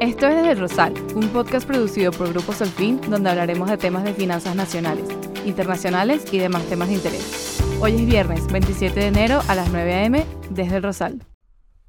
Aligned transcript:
Esto 0.00 0.28
es 0.28 0.36
Desde 0.36 0.52
el 0.52 0.60
Rosal, 0.60 0.94
un 1.16 1.28
podcast 1.30 1.66
producido 1.66 2.12
por 2.12 2.28
Grupo 2.30 2.52
Solfín, 2.52 3.00
donde 3.10 3.30
hablaremos 3.30 3.68
de 3.68 3.76
temas 3.76 4.04
de 4.04 4.14
finanzas 4.14 4.54
nacionales, 4.54 5.08
internacionales 5.44 6.32
y 6.32 6.38
demás 6.38 6.62
temas 6.66 6.86
de 6.86 6.94
interés. 6.94 7.60
Hoy 7.80 7.96
es 7.96 8.06
viernes 8.06 8.46
27 8.46 9.00
de 9.00 9.06
enero 9.08 9.40
a 9.48 9.56
las 9.56 9.72
9 9.72 9.92
a.m. 9.92 10.24
desde 10.50 10.76
el 10.76 10.84
Rosal. 10.84 11.26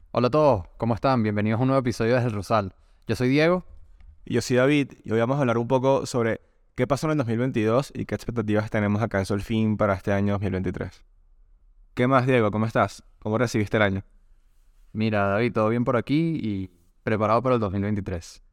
Hola 0.09 0.29
a 0.29 0.31
todos, 0.31 0.63
¿cómo 0.77 0.95
están? 0.95 1.21
Bienvenidos 1.21 1.59
a 1.59 1.61
un 1.61 1.67
nuevo 1.67 1.81
episodio 1.81 2.15
desde 2.15 2.29
el 2.29 2.33
Rosal. 2.33 2.73
Yo 3.05 3.15
soy 3.15 3.29
Diego. 3.29 3.63
Y 4.25 4.33
yo 4.33 4.41
soy 4.41 4.57
David, 4.57 4.93
y 5.03 5.11
hoy 5.11 5.19
vamos 5.19 5.37
a 5.37 5.41
hablar 5.41 5.59
un 5.59 5.67
poco 5.67 6.07
sobre 6.07 6.41
qué 6.73 6.87
pasó 6.87 7.05
en 7.05 7.11
el 7.11 7.17
2022 7.19 7.91
y 7.93 8.05
qué 8.05 8.15
expectativas 8.15 8.71
tenemos 8.71 9.03
acá 9.03 9.19
en 9.19 9.27
Solfín 9.27 9.77
para 9.77 9.93
este 9.93 10.13
año 10.13 10.33
2023. 10.33 11.05
¿Qué 11.93 12.07
más, 12.07 12.25
Diego? 12.25 12.49
¿Cómo 12.49 12.65
estás? 12.65 13.03
¿Cómo 13.19 13.37
recibiste 13.37 13.77
el 13.77 13.83
año? 13.83 14.03
Mira, 14.93 15.27
David, 15.27 15.53
todo 15.53 15.69
bien 15.69 15.85
por 15.85 15.95
aquí 15.95 16.39
y 16.41 16.78
preparado 17.09 17.41
para 17.41 17.55
el 17.55 17.61
2023. 17.61 18.43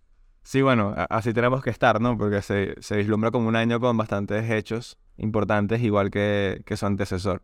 Sí, 0.43 0.63
bueno, 0.63 0.95
así 1.11 1.35
tenemos 1.35 1.63
que 1.63 1.69
estar, 1.69 2.01
¿no? 2.01 2.17
Porque 2.17 2.41
se, 2.41 2.75
se 2.81 2.97
vislumbra 2.97 3.31
como 3.31 3.49
un 3.49 3.57
año 3.57 3.81
con 3.81 3.97
bastantes 3.97 4.51
hechos 4.51 4.97
importantes, 5.19 5.83
igual 5.83 6.11
que, 6.11 6.63
que 6.65 6.77
su 6.77 6.87
antecesor. 6.87 7.43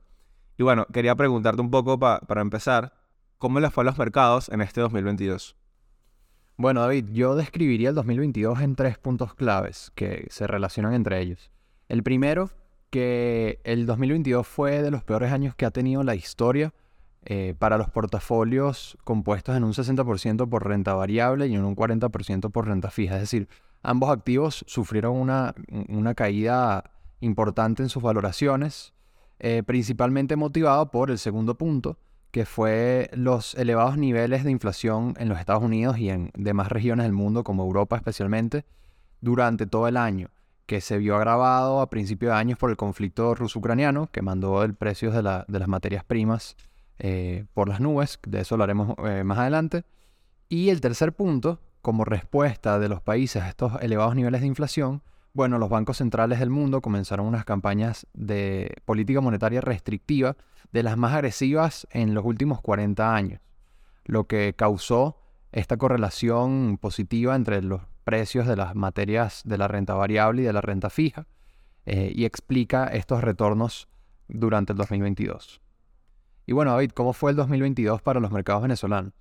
Y 0.56 0.62
bueno, 0.62 0.86
quería 0.90 1.14
preguntarte 1.14 1.60
un 1.60 1.70
poco 1.70 1.98
para 1.98 2.40
empezar, 2.40 2.94
¿cómo 3.36 3.60
les 3.60 3.72
fue 3.72 3.82
a 3.82 3.86
los 3.86 3.98
mercados 3.98 4.48
en 4.48 4.62
este 4.62 4.80
2022? 4.80 5.56
Bueno, 6.56 6.80
David, 6.80 7.06
yo 7.12 7.34
describiría 7.34 7.90
el 7.90 7.94
2022 7.94 8.60
en 8.60 8.74
tres 8.74 8.96
puntos 8.96 9.34
claves 9.34 9.90
que 9.94 10.26
se 10.30 10.46
relacionan 10.46 10.94
entre 10.94 11.20
ellos. 11.20 11.50
El 11.88 12.02
primero, 12.02 12.50
que 12.88 13.60
el 13.64 13.84
2022 13.84 14.46
fue 14.46 14.80
de 14.80 14.90
los 14.90 15.02
peores 15.02 15.32
años 15.32 15.54
que 15.54 15.66
ha 15.66 15.70
tenido 15.70 16.04
la 16.04 16.14
historia 16.14 16.72
eh, 17.24 17.54
para 17.56 17.78
los 17.78 17.88
portafolios 17.88 18.98
compuestos 19.04 19.56
en 19.56 19.62
un 19.62 19.72
60% 19.72 20.48
por 20.48 20.66
renta 20.66 20.94
variable 20.94 21.46
y 21.46 21.54
en 21.54 21.64
un 21.64 21.76
40% 21.76 22.50
por 22.50 22.66
renta 22.66 22.90
fija. 22.90 23.14
Es 23.14 23.20
decir, 23.20 23.48
ambos 23.82 24.10
activos 24.10 24.64
sufrieron 24.66 25.16
una, 25.16 25.54
caída 26.14 26.90
importante 27.20 27.84
en 27.84 27.88
sus 27.88 28.02
valoraciones, 28.02 28.92
eh, 29.38 29.62
principalmente 29.64 30.34
motivado 30.34 30.90
por 30.90 31.12
el 31.12 31.18
segundo 31.18 31.56
punto, 31.56 31.96
que 32.32 32.44
fue 32.44 33.08
los 33.12 33.54
elevados 33.54 33.98
niveles 33.98 34.42
de 34.42 34.50
inflación 34.50 35.14
en 35.18 35.28
los 35.28 35.38
Estados 35.38 35.62
Unidos 35.62 35.98
y 35.98 36.08
en 36.08 36.32
demás 36.34 36.72
regiones 36.72 37.04
del 37.04 37.12
mundo, 37.12 37.44
como 37.44 37.62
Europa 37.62 37.94
especialmente, 37.94 38.64
durante 39.20 39.66
todo 39.66 39.86
el 39.86 39.96
año, 39.96 40.30
que 40.66 40.80
se 40.80 40.98
vio 40.98 41.14
agravado 41.14 41.80
a 41.80 41.90
principios 41.90 42.32
de 42.32 42.38
años 42.38 42.58
por 42.58 42.70
el 42.70 42.76
conflicto 42.76 43.34
ruso-ucraniano, 43.34 44.08
que 44.10 44.22
mandó 44.22 44.64
el 44.64 44.74
precio 44.74 45.12
de, 45.12 45.22
las 45.22 45.68
materias 45.68 46.02
primas 46.02 46.56
eh, 46.98 47.46
por 47.54 47.68
las 47.68 47.80
nubes, 47.80 48.18
de 48.26 48.40
eso 48.40 48.54
hablaremos 48.54 48.94
eh, 49.06 49.24
más 49.24 49.38
adelante. 49.38 49.84
Y 50.48 50.70
el 50.70 50.80
tercer 50.80 51.12
punto, 51.12 51.60
como 51.80 52.04
respuesta 52.04 52.78
de 52.78 52.88
los 52.88 53.00
países 53.00 53.42
a 53.42 53.48
estos 53.48 53.80
elevados 53.80 54.14
niveles 54.14 54.40
de 54.40 54.46
inflación, 54.46 55.02
bueno, 55.34 55.58
los 55.58 55.70
bancos 55.70 55.96
centrales 55.96 56.40
del 56.40 56.50
mundo 56.50 56.82
comenzaron 56.82 57.26
unas 57.26 57.44
campañas 57.46 58.06
de 58.12 58.76
política 58.84 59.20
monetaria 59.22 59.62
restrictiva 59.62 60.36
de 60.72 60.82
las 60.82 60.98
más 60.98 61.14
agresivas 61.14 61.86
en 61.90 62.12
los 62.12 62.24
últimos 62.24 62.60
40 62.60 63.14
años, 63.14 63.40
lo 64.04 64.26
que 64.26 64.54
causó 64.54 65.16
esta 65.50 65.78
correlación 65.78 66.78
positiva 66.78 67.34
entre 67.34 67.62
los 67.62 67.80
precios 68.04 68.46
de 68.46 68.56
las 68.56 68.74
materias 68.74 69.42
de 69.44 69.56
la 69.56 69.68
renta 69.68 69.94
variable 69.94 70.42
y 70.42 70.44
de 70.44 70.52
la 70.52 70.60
renta 70.60 70.90
fija, 70.90 71.26
eh, 71.86 72.12
y 72.14 72.26
explica 72.26 72.86
estos 72.86 73.22
retornos 73.22 73.88
durante 74.28 74.72
el 74.72 74.78
2022. 74.78 75.61
Y 76.46 76.52
bueno, 76.52 76.72
David, 76.72 76.90
¿cómo 76.90 77.12
fue 77.12 77.30
el 77.30 77.36
2022 77.36 78.02
para 78.02 78.20
los 78.20 78.30
mercados 78.30 78.62
venezolanos? 78.62 79.12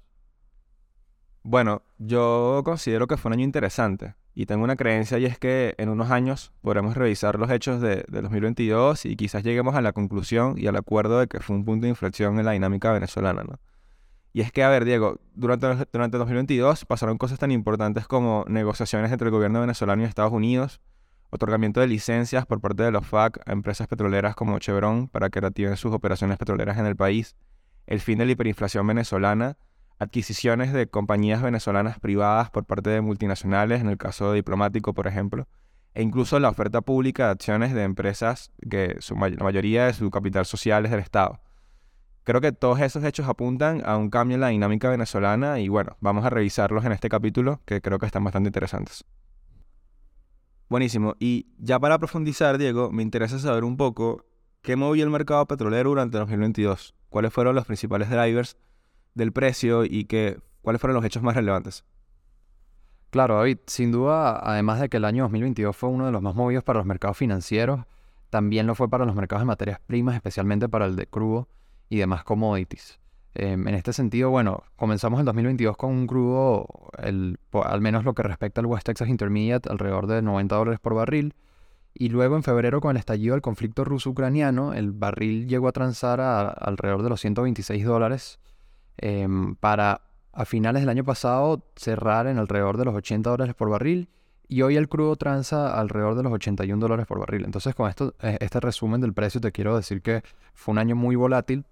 Bueno, 1.43 1.83
yo 1.97 2.61
considero 2.63 3.07
que 3.07 3.17
fue 3.17 3.29
un 3.29 3.33
año 3.33 3.43
interesante 3.43 4.15
y 4.33 4.45
tengo 4.45 4.63
una 4.63 4.75
creencia 4.75 5.17
y 5.17 5.25
es 5.25 5.37
que 5.37 5.75
en 5.77 5.89
unos 5.89 6.11
años 6.11 6.51
podremos 6.61 6.95
revisar 6.95 7.37
los 7.39 7.49
hechos 7.49 7.81
de, 7.81 8.05
2022 8.09 9.05
y 9.05 9.15
quizás 9.15 9.43
lleguemos 9.43 9.75
a 9.75 9.81
la 9.81 9.91
conclusión 9.91 10.55
y 10.57 10.67
al 10.67 10.75
acuerdo 10.75 11.19
de 11.19 11.27
que 11.27 11.39
fue 11.39 11.55
un 11.55 11.65
punto 11.65 11.85
de 11.85 11.89
inflexión 11.89 12.39
en 12.39 12.45
la 12.45 12.51
dinámica 12.51 12.91
venezolana, 12.91 13.43
¿no? 13.43 13.59
Y 14.33 14.39
es 14.39 14.53
que, 14.53 14.63
a 14.63 14.69
ver, 14.69 14.85
Diego, 14.85 15.19
durante, 15.33 15.67
durante 15.91 16.17
2022 16.17 16.85
pasaron 16.85 17.17
cosas 17.17 17.37
tan 17.37 17.51
importantes 17.51 18.07
como 18.07 18.45
negociaciones 18.47 19.11
entre 19.11 19.27
el 19.27 19.31
gobierno 19.31 19.59
venezolano 19.59 20.03
y 20.03 20.05
Estados 20.05 20.31
Unidos, 20.31 20.79
otorgamiento 21.31 21.79
de 21.79 21.87
licencias 21.87 22.45
por 22.45 22.61
parte 22.61 22.83
de 22.83 22.91
los 22.91 23.07
FAC 23.07 23.41
a 23.45 23.53
empresas 23.53 23.87
petroleras 23.87 24.35
como 24.35 24.59
Chevron 24.59 25.07
para 25.07 25.29
que 25.29 25.41
reactiven 25.41 25.77
sus 25.77 25.93
operaciones 25.93 26.37
petroleras 26.37 26.77
en 26.77 26.85
el 26.85 26.95
país, 26.95 27.35
el 27.87 27.99
fin 27.99 28.19
de 28.19 28.25
la 28.25 28.33
hiperinflación 28.33 28.85
venezolana, 28.85 29.57
adquisiciones 29.97 30.73
de 30.73 30.87
compañías 30.87 31.41
venezolanas 31.41 31.99
privadas 31.99 32.51
por 32.51 32.65
parte 32.65 32.89
de 32.89 33.01
multinacionales, 33.01 33.81
en 33.81 33.87
el 33.87 33.97
caso 33.97 34.31
de 34.31 34.35
Diplomático, 34.35 34.93
por 34.93 35.07
ejemplo, 35.07 35.47
e 35.93 36.01
incluso 36.01 36.39
la 36.39 36.49
oferta 36.49 36.81
pública 36.81 37.25
de 37.25 37.31
acciones 37.31 37.73
de 37.73 37.83
empresas 37.83 38.51
que 38.69 38.97
su 38.99 39.15
la 39.15 39.43
mayoría 39.43 39.85
de 39.85 39.93
su 39.93 40.11
capital 40.11 40.45
social 40.45 40.85
es 40.85 40.91
del 40.91 40.99
Estado. 40.99 41.39
Creo 42.23 42.41
que 42.41 42.51
todos 42.51 42.79
esos 42.81 43.03
hechos 43.03 43.27
apuntan 43.27 43.81
a 43.85 43.97
un 43.97 44.09
cambio 44.09 44.35
en 44.35 44.41
la 44.41 44.49
dinámica 44.49 44.89
venezolana 44.89 45.59
y 45.59 45.69
bueno, 45.69 45.97
vamos 46.01 46.25
a 46.25 46.29
revisarlos 46.29 46.85
en 46.85 46.91
este 46.91 47.09
capítulo 47.09 47.61
que 47.65 47.81
creo 47.81 47.97
que 47.97 48.05
están 48.05 48.23
bastante 48.23 48.49
interesantes. 48.49 49.05
Buenísimo, 50.71 51.17
y 51.19 51.47
ya 51.57 51.81
para 51.81 51.99
profundizar, 51.99 52.57
Diego, 52.57 52.93
me 52.93 53.03
interesa 53.03 53.37
saber 53.39 53.65
un 53.65 53.75
poco 53.75 54.23
qué 54.61 54.77
movió 54.77 55.03
el 55.03 55.09
mercado 55.09 55.45
petrolero 55.45 55.89
durante 55.89 56.17
2022, 56.17 56.95
cuáles 57.09 57.33
fueron 57.33 57.55
los 57.55 57.65
principales 57.65 58.09
drivers 58.09 58.55
del 59.13 59.33
precio 59.33 59.83
y 59.83 60.05
que, 60.05 60.39
cuáles 60.61 60.79
fueron 60.79 60.95
los 60.95 61.03
hechos 61.03 61.23
más 61.23 61.35
relevantes. 61.35 61.83
Claro, 63.09 63.35
David, 63.35 63.57
sin 63.67 63.91
duda, 63.91 64.39
además 64.41 64.79
de 64.79 64.87
que 64.87 64.95
el 64.95 65.03
año 65.03 65.23
2022 65.23 65.75
fue 65.75 65.89
uno 65.89 66.05
de 66.05 66.13
los 66.13 66.21
más 66.21 66.35
movidos 66.35 66.63
para 66.63 66.79
los 66.79 66.85
mercados 66.85 67.17
financieros, 67.17 67.81
también 68.29 68.65
lo 68.65 68.73
fue 68.73 68.87
para 68.87 69.03
los 69.03 69.13
mercados 69.13 69.41
de 69.41 69.47
materias 69.47 69.81
primas, 69.85 70.15
especialmente 70.15 70.69
para 70.69 70.85
el 70.85 70.95
de 70.95 71.05
crudo 71.05 71.49
y 71.89 71.97
demás 71.97 72.23
commodities. 72.23 73.00
Em, 73.33 73.67
en 73.67 73.75
este 73.75 73.93
sentido, 73.93 74.29
bueno, 74.29 74.63
comenzamos 74.75 75.19
el 75.19 75.25
2022 75.25 75.77
con 75.77 75.91
un 75.91 76.07
crudo, 76.07 76.67
el, 77.01 77.39
al 77.51 77.81
menos 77.81 78.03
lo 78.03 78.13
que 78.13 78.23
respecta 78.23 78.61
al 78.61 78.67
West 78.67 78.85
Texas 78.85 79.07
Intermediate, 79.09 79.69
alrededor 79.69 80.07
de 80.07 80.21
90 80.21 80.55
dólares 80.55 80.79
por 80.79 80.95
barril. 80.95 81.33
Y 81.93 82.09
luego 82.09 82.35
en 82.35 82.43
febrero, 82.43 82.81
con 82.81 82.91
el 82.91 82.97
estallido 82.97 83.33
del 83.33 83.41
conflicto 83.41 83.83
ruso-ucraniano, 83.83 84.73
el 84.73 84.91
barril 84.91 85.47
llegó 85.47 85.67
a 85.67 85.71
transar 85.71 86.21
a, 86.21 86.47
alrededor 86.47 87.03
de 87.03 87.09
los 87.09 87.21
126 87.21 87.85
dólares 87.85 88.39
Em, 89.01 89.55
para 89.55 90.01
a 90.31 90.45
finales 90.45 90.83
del 90.83 90.89
año 90.89 91.03
pasado 91.03 91.65
cerrar 91.75 92.27
en 92.27 92.37
alrededor 92.37 92.77
de 92.77 92.85
los 92.85 92.95
80 92.95 93.29
dólares 93.31 93.55
por 93.55 93.69
barril 93.69 94.09
y 94.47 94.61
hoy 94.61 94.77
el 94.77 94.87
crudo 94.87 95.15
transa 95.15 95.77
alrededor 95.77 96.15
de 96.15 96.23
los 96.23 96.31
81 96.31 96.79
dólares 96.79 97.05
por 97.07 97.19
barril. 97.19 97.43
Entonces 97.43 97.73
con 97.75 97.89
esto, 97.89 98.13
eh, 98.21 98.37
este 98.39 98.59
resumen 98.59 99.01
del 99.01 99.13
precio 99.13 99.41
te 99.41 99.51
quiero 99.51 99.75
decir 99.75 100.01
que 100.01 100.23
fue 100.53 100.73
un 100.73 100.77
año 100.77 100.95
muy 100.95 101.15
volátil 101.15 101.65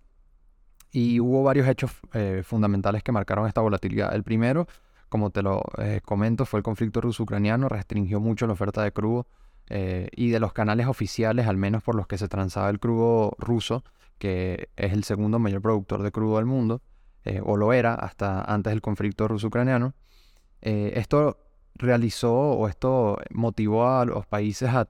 y 0.92 1.20
hubo 1.20 1.44
varios 1.44 1.68
hechos 1.68 1.92
eh, 2.14 2.42
fundamentales 2.44 3.04
que 3.04 3.12
marcaron 3.12 3.48
esta 3.48 3.62
volatilidad. 3.62 4.14
El 4.14 4.24
primero, 4.24 4.68
como 5.10 5.30
te 5.30 5.42
lo 5.42 5.62
eh, 5.78 6.02
comento, 6.04 6.46
fue 6.46 6.60
el 6.60 6.64
conflicto 6.64 7.02
ruso-ucraniano, 7.02 7.70
restringió 7.70 8.20
mucho 8.20 8.48
la 8.48 8.54
oferta 8.54 8.84
de 8.84 8.92
crudo 8.92 9.28
y 9.72 10.32
de 10.32 10.40
los 10.40 10.52
canales 10.52 10.88
oficiales, 10.88 11.46
al 11.46 11.56
menos 11.56 11.84
por 11.84 11.94
los 11.94 12.08
que 12.08 12.18
se 12.18 12.28
transaba 12.28 12.72
el 12.72 12.80
crudo 12.80 13.36
ruso, 13.38 13.84
que 14.18 14.70
es 14.76 14.94
el 14.94 15.04
segundo 15.04 15.38
mayor 15.38 15.62
productor 15.62 16.02
de 16.02 16.12
crudo 16.12 16.38
del 16.38 16.48
mundo, 16.48 16.82
eh, 17.26 17.42
o 17.44 17.58
lo 17.58 17.74
era 17.74 17.96
hasta 17.96 18.42
antes 18.42 18.72
del 18.72 18.82
conflicto 18.82 19.28
ruso-ucraniano. 19.28 19.94
Eh, 20.62 20.94
esto 20.96 21.38
realizó 21.76 22.34
o 22.34 22.68
esto 22.68 23.18
motivó 23.32 23.88
a 23.88 24.06
los 24.06 24.26
países 24.26 24.70
a, 24.70 24.88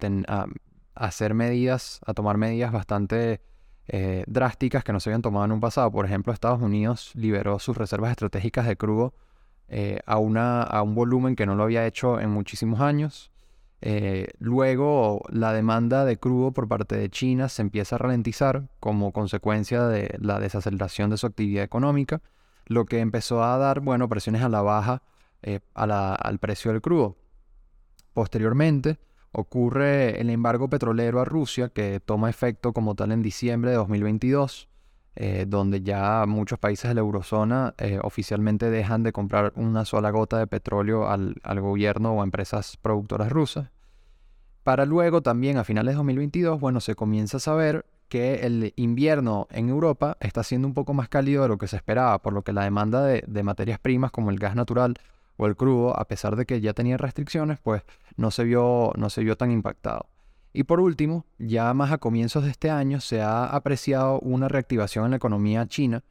hacer 0.96 1.34
medidas, 1.34 2.02
a 2.06 2.14
tomar 2.14 2.38
medidas 2.38 2.72
bastante 2.72 3.42
eh, 3.90 4.24
drásticas 4.28 4.84
que 4.84 4.94
no 4.94 5.00
se 5.00 5.10
habían 5.10 5.22
tomado 5.22 5.46
en 5.46 5.52
un 5.52 5.60
pasado. 5.60 5.92
Por 5.92 6.06
ejemplo, 6.06 6.32
Estados 6.32 6.62
Unidos 6.62 7.12
liberó 7.16 7.60
sus 7.60 7.78
reservas 7.78 8.12
estratégicas 8.12 8.66
de 8.66 8.78
crudo 8.78 9.14
a, 10.08 10.18
una, 10.18 10.64
a 10.64 10.82
un 10.82 10.96
volumen 10.96 11.36
que 11.36 11.46
no 11.46 11.54
lo 11.54 11.62
había 11.62 11.86
hecho 11.86 12.20
en 12.20 12.32
muchísimos 12.32 12.80
años. 12.82 13.32
luego, 14.40 15.22
la 15.30 15.54
demanda 15.54 16.06
de 16.06 16.18
crudo 16.18 16.52
por 16.54 16.68
parte 16.68 16.98
de 16.98 17.10
China 17.12 17.50
se 17.50 17.62
empieza 17.62 17.96
a 17.96 18.00
ralentizar 18.00 18.68
como 18.80 19.12
consecuencia 19.12 19.86
de 19.86 20.16
la 20.20 20.40
desaceleración 20.40 21.12
de 21.12 21.18
su 21.18 21.28
actividad 21.28 21.64
económica 21.64 22.20
lo 22.70 22.86
que 22.86 23.00
empezó 23.00 23.44
a 23.44 23.58
dar, 23.58 23.82
bueno, 23.82 24.08
presiones 24.08 24.44
a 24.44 24.48
la 24.48 24.62
baja 24.62 25.02
eh, 25.42 25.60
al 25.74 26.38
precio 26.40 26.72
del 26.72 26.82
crudo. 26.82 27.18
Posteriormente, 28.14 29.00
ocurre 29.32 30.20
el 30.22 30.30
embargo 30.30 30.70
petrolero 30.70 31.20
a 31.20 31.26
Rusia, 31.26 31.70
que 31.70 32.00
toma 32.00 32.30
efecto 32.30 32.74
como 32.74 32.96
tal 32.96 33.12
en 33.12 33.22
diciembre 33.22 33.72
de 33.72 33.78
2022, 33.78 34.70
eh, 35.16 35.46
donde 35.48 35.82
ya 35.82 36.26
muchos 36.28 36.60
países 36.60 36.90
de 36.90 36.96
la 36.96 37.02
eurozona 37.02 37.74
eh, 37.78 38.00
oficialmente 38.02 38.70
dejan 38.70 39.04
de 39.04 39.12
comprar 39.12 39.54
una 39.56 39.86
sola 39.86 40.12
gota 40.12 40.38
de 40.38 40.48
petróleo 40.48 41.10
al, 41.10 41.36
al 41.44 41.62
gobierno 41.62 42.14
o 42.14 42.22
a 42.22 42.24
empresas 42.24 42.78
productoras 42.78 43.32
rusas. 43.32 43.70
Para 44.64 44.86
luego 44.86 45.22
también 45.22 45.58
a 45.58 45.64
finales 45.64 45.94
de 45.94 45.98
2022, 45.98 46.60
bueno, 46.60 46.80
se 46.80 46.96
comienza 46.96 47.38
a 47.38 47.40
saber 47.40 47.86
que 48.10 48.46
el 48.46 48.74
invierno 48.76 49.48
en 49.52 49.70
Europa 49.70 50.18
está 50.20 50.44
siendo 50.44 50.68
un 50.68 50.74
poco 50.74 50.94
más 50.94 51.08
cálido 51.08 51.44
de 51.44 51.48
lo 51.48 51.58
que 51.58 51.68
se 51.68 51.78
esperaba, 51.78 52.20
por 52.20 52.34
lo 52.34 52.42
que 52.42 52.52
la 52.52 52.64
demanda 52.64 53.04
de, 53.06 53.44
materias 53.44 53.80
primas 53.80 54.12
como 54.12 54.32
el 54.32 54.40
gas 54.40 54.56
natural 54.56 54.96
o 55.40 55.48
el 55.48 55.56
crudo, 55.56 55.98
a 55.98 56.06
pesar 56.06 56.36
de 56.36 56.46
que 56.46 56.60
ya 56.60 56.74
tenía 56.74 56.98
restricciones, 56.98 57.60
pues 57.64 57.84
no 58.18 58.30
se 58.30 58.44
vio, 58.44 58.92
no 58.98 59.10
se 59.10 59.24
vio 59.24 59.38
tan 59.38 59.52
impactado. 59.52 60.10
Y 60.52 60.64
por 60.64 60.82
último, 60.82 61.26
ya 61.38 61.74
más 61.74 61.94
a 61.94 61.98
comienzos 61.98 62.44
de 62.44 62.52
este 62.52 62.70
año 62.70 63.00
se 63.00 63.22
ha 63.22 63.46
apreciado 63.46 64.20
una 64.20 64.50
reactivación 64.50 65.06
en 65.06 65.12
la 65.12 65.18
economía 65.18 65.66
china 65.66 66.04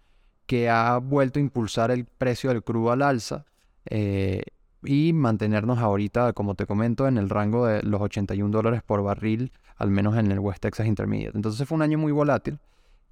que 0.47 0.71
ha 0.71 0.97
vuelto 0.97 1.39
a 1.39 1.43
impulsar 1.43 1.91
el 1.91 2.07
precio 2.07 2.49
del 2.49 2.63
crudo 2.63 2.91
al 2.91 3.03
alza 3.03 3.45
eh, 3.85 4.45
y 4.83 5.13
mantenernos 5.13 5.79
ahorita, 5.79 6.33
como 6.33 6.55
te 6.55 6.65
comento, 6.65 7.07
en 7.07 7.19
el 7.19 7.29
rango 7.29 7.67
de 7.67 7.83
los 7.83 8.01
81 8.01 8.51
dólares 8.51 8.83
por 8.83 9.03
barril, 9.03 9.53
al 9.77 9.91
menos 9.91 10.17
en 10.17 10.33
el 10.33 10.39
West 10.39 10.63
Texas 10.63 10.87
Intermediate. 10.87 11.37
Entonces 11.37 11.69
fue 11.69 11.77
un 11.77 11.83
año 11.83 11.99
muy 11.99 12.13
volátil 12.13 12.61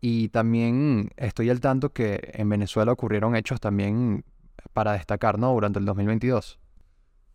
y 0.01 0.31
también 0.31 1.11
estoy 1.19 1.51
al 1.51 1.61
tanto 1.61 1.93
que 1.93 2.31
en 2.33 2.49
Venezuela 2.49 2.93
ocurrieron 2.93 3.37
hechos 3.37 3.61
también 3.61 4.25
para 4.73 4.93
destacar, 4.93 5.39
¿no? 5.39 5.53
Durante 5.53 5.79
el 5.79 5.85
2022. 5.85 6.59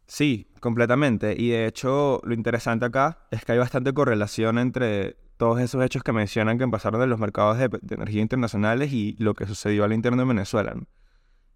Sí, 0.08 0.52
completamente. 0.60 1.36
Y 1.38 1.52
de 1.52 1.68
hecho, 1.68 2.22
lo 2.24 2.34
interesante 2.34 2.86
acá 2.86 3.20
es 3.32 3.46
que 3.46 3.54
hay 3.54 3.58
bastante 3.58 3.94
correlación 3.94 4.60
entre 4.60 5.16
todos 5.38 5.60
esos 5.60 5.84
hechos 5.84 6.04
que 6.04 6.12
mencionan 6.12 6.58
que 6.60 6.68
pasaron 6.68 7.02
en 7.02 7.10
los 7.10 7.18
mercados 7.18 7.58
de, 7.58 7.70
energía 7.90 8.22
internacionales 8.22 8.92
y 8.94 9.16
lo 9.20 9.34
que 9.34 9.48
sucedió 9.48 9.84
al 9.86 9.94
interno 9.94 10.22
de 10.22 10.28
Venezuela. 10.28 10.76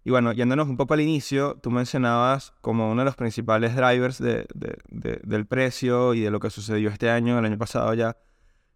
Y 0.04 0.10
bueno, 0.10 0.32
yéndonos 0.32 0.68
un 0.68 0.76
poco 0.76 0.94
al 0.94 1.02
inicio, 1.02 1.58
tú 1.62 1.70
mencionabas 1.70 2.54
como 2.62 2.90
uno 2.90 3.02
de 3.02 3.04
los 3.04 3.16
principales 3.16 3.76
drivers 3.76 4.18
del 4.18 5.46
precio 5.46 6.14
y 6.14 6.20
de 6.20 6.30
lo 6.30 6.40
que 6.40 6.48
sucedió 6.48 6.88
este 6.88 7.10
año, 7.10 7.38
el 7.38 7.44
año 7.44 7.58
pasado 7.58 7.92
ya, 7.92 8.16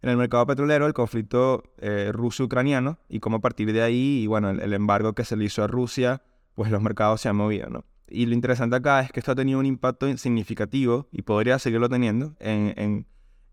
en 0.01 0.09
el 0.09 0.17
mercado 0.17 0.45
petrolero, 0.45 0.87
el 0.87 0.93
conflicto 0.93 1.63
eh, 1.77 2.11
ruso-ucraniano 2.13 2.99
y 3.09 3.19
cómo 3.19 3.37
a 3.37 3.39
partir 3.39 3.73
de 3.73 3.81
ahí, 3.81 4.21
y 4.23 4.27
bueno, 4.27 4.49
el, 4.49 4.59
el, 4.61 4.73
embargo 4.73 5.13
que 5.13 5.25
se 5.25 5.35
le 5.35 5.45
hizo 5.45 5.63
a 5.63 5.67
Rusia, 5.67 6.21
pues 6.55 6.71
los 6.71 6.81
mercados 6.81 7.21
se 7.21 7.29
han 7.29 7.35
movido, 7.35 7.69
¿no? 7.69 7.85
Y 8.07 8.25
lo 8.25 8.33
interesante 8.33 8.75
acá 8.75 8.99
es 9.01 9.11
que 9.11 9.21
esto 9.21 9.31
ha 9.31 9.35
tenido 9.35 9.59
un 9.59 9.65
impacto 9.65 10.15
significativo 10.17 11.07
y 11.11 11.21
podría 11.21 11.57
seguirlo 11.59 11.87
teniendo 11.87 12.35
en, 12.39 12.73
en, 12.75 13.07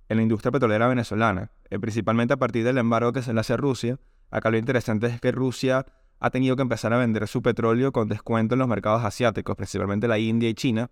en 0.09 0.17
la 0.17 0.23
industria 0.23 0.51
petrolera 0.51 0.89
venezolana, 0.89 1.53
eh, 1.71 1.79
principalmente 1.79 2.35
a 2.35 2.39
partir 2.39 2.65
del 2.65 2.79
embargo 2.79 3.13
que 3.13 3.23
se 3.23 3.33
le 3.33 3.41
hace 3.41 3.53
a 3.53 3.57
Rusia. 3.57 4.01
Acá 4.31 4.51
lo 4.51 4.59
interesante 4.59 5.07
es 5.07 5.21
que 5.21 5.31
Rusia 5.31 5.87
ha 6.21 6.31
tenido 6.31 6.57
que 6.57 6.63
empezar 6.63 6.93
a 6.93 6.99
vender 6.99 7.29
su 7.29 7.41
petróleo 7.41 7.93
con 7.93 8.09
descuento 8.09 8.55
en 8.55 8.59
los 8.59 8.69
mercados 8.69 9.05
asiáticos, 9.05 9.55
principalmente 9.55 10.09
la 10.09 10.19
India 10.19 10.49
y 10.49 10.55
China. 10.55 10.91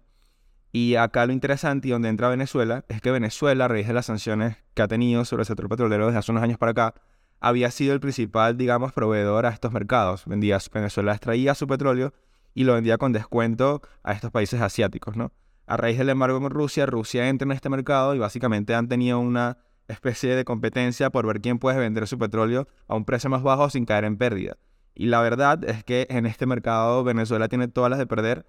Y 0.70 0.94
acá 0.96 1.26
lo 1.26 1.32
interesante 1.32 1.88
y 1.88 1.90
donde 1.90 2.08
entra 2.08 2.28
Venezuela 2.28 2.84
es 2.88 3.00
que 3.00 3.10
Venezuela, 3.10 3.64
a 3.64 3.68
raíz 3.68 3.86
de 3.86 3.94
las 3.94 4.06
sanciones 4.06 4.56
que 4.74 4.82
ha 4.82 4.88
tenido 4.88 5.24
sobre 5.24 5.42
el 5.42 5.46
sector 5.46 5.68
petrolero 5.68 6.06
desde 6.06 6.18
hace 6.18 6.30
unos 6.30 6.44
años 6.44 6.58
para 6.58 6.72
acá, 6.72 6.94
había 7.40 7.70
sido 7.70 7.94
el 7.94 8.00
principal, 8.00 8.56
digamos, 8.56 8.92
proveedor 8.92 9.46
a 9.46 9.50
estos 9.50 9.72
mercados. 9.72 10.24
Vendía, 10.26 10.58
Venezuela 10.72 11.12
extraía 11.12 11.54
su 11.54 11.66
petróleo 11.66 12.12
y 12.54 12.64
lo 12.64 12.74
vendía 12.74 12.98
con 12.98 13.12
descuento 13.12 13.82
a 14.02 14.12
estos 14.12 14.30
países 14.30 14.60
asiáticos, 14.60 15.16
¿no? 15.16 15.32
A 15.66 15.76
raíz 15.76 15.98
del 15.98 16.08
embargo 16.08 16.40
con 16.40 16.50
Rusia, 16.50 16.86
Rusia 16.86 17.28
entra 17.28 17.44
en 17.44 17.52
este 17.52 17.68
mercado 17.68 18.14
y 18.14 18.18
básicamente 18.18 18.74
han 18.74 18.88
tenido 18.88 19.18
una 19.18 19.58
especie 19.88 20.34
de 20.34 20.44
competencia 20.44 21.10
por 21.10 21.26
ver 21.26 21.40
quién 21.40 21.58
puede 21.58 21.78
vender 21.78 22.06
su 22.06 22.18
petróleo 22.18 22.66
a 22.88 22.94
un 22.94 23.04
precio 23.04 23.30
más 23.30 23.42
bajo 23.42 23.68
sin 23.68 23.84
caer 23.84 24.04
en 24.04 24.16
pérdida. 24.16 24.56
Y 24.94 25.06
la 25.06 25.20
verdad 25.20 25.62
es 25.64 25.84
que 25.84 26.06
en 26.08 26.24
este 26.24 26.46
mercado 26.46 27.04
Venezuela 27.04 27.48
tiene 27.48 27.68
todas 27.68 27.90
las 27.90 27.98
de 27.98 28.06
perder, 28.06 28.46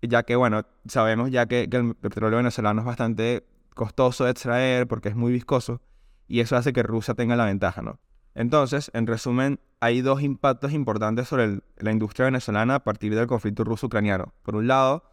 ya 0.00 0.22
que, 0.22 0.36
bueno, 0.36 0.62
sabemos 0.86 1.30
ya 1.30 1.46
que, 1.46 1.68
que 1.68 1.76
el 1.76 1.94
petróleo 1.94 2.38
venezolano 2.38 2.80
es 2.80 2.86
bastante 2.86 3.46
costoso 3.74 4.24
de 4.24 4.30
extraer 4.30 4.86
porque 4.86 5.08
es 5.10 5.16
muy 5.16 5.32
viscoso 5.32 5.80
y 6.26 6.40
eso 6.40 6.56
hace 6.56 6.72
que 6.72 6.82
Rusia 6.82 7.14
tenga 7.14 7.36
la 7.36 7.44
ventaja, 7.44 7.82
¿no? 7.82 8.00
Entonces, 8.34 8.90
en 8.94 9.06
resumen, 9.06 9.60
hay 9.80 10.00
dos 10.00 10.22
impactos 10.22 10.72
importantes 10.72 11.28
sobre 11.28 11.60
la 11.76 11.90
industria 11.90 12.26
venezolana 12.26 12.76
a 12.76 12.84
partir 12.84 13.14
del 13.14 13.26
conflicto 13.26 13.64
ruso-ucraniano. 13.64 14.32
Por 14.42 14.56
un 14.56 14.68
lado, 14.68 15.04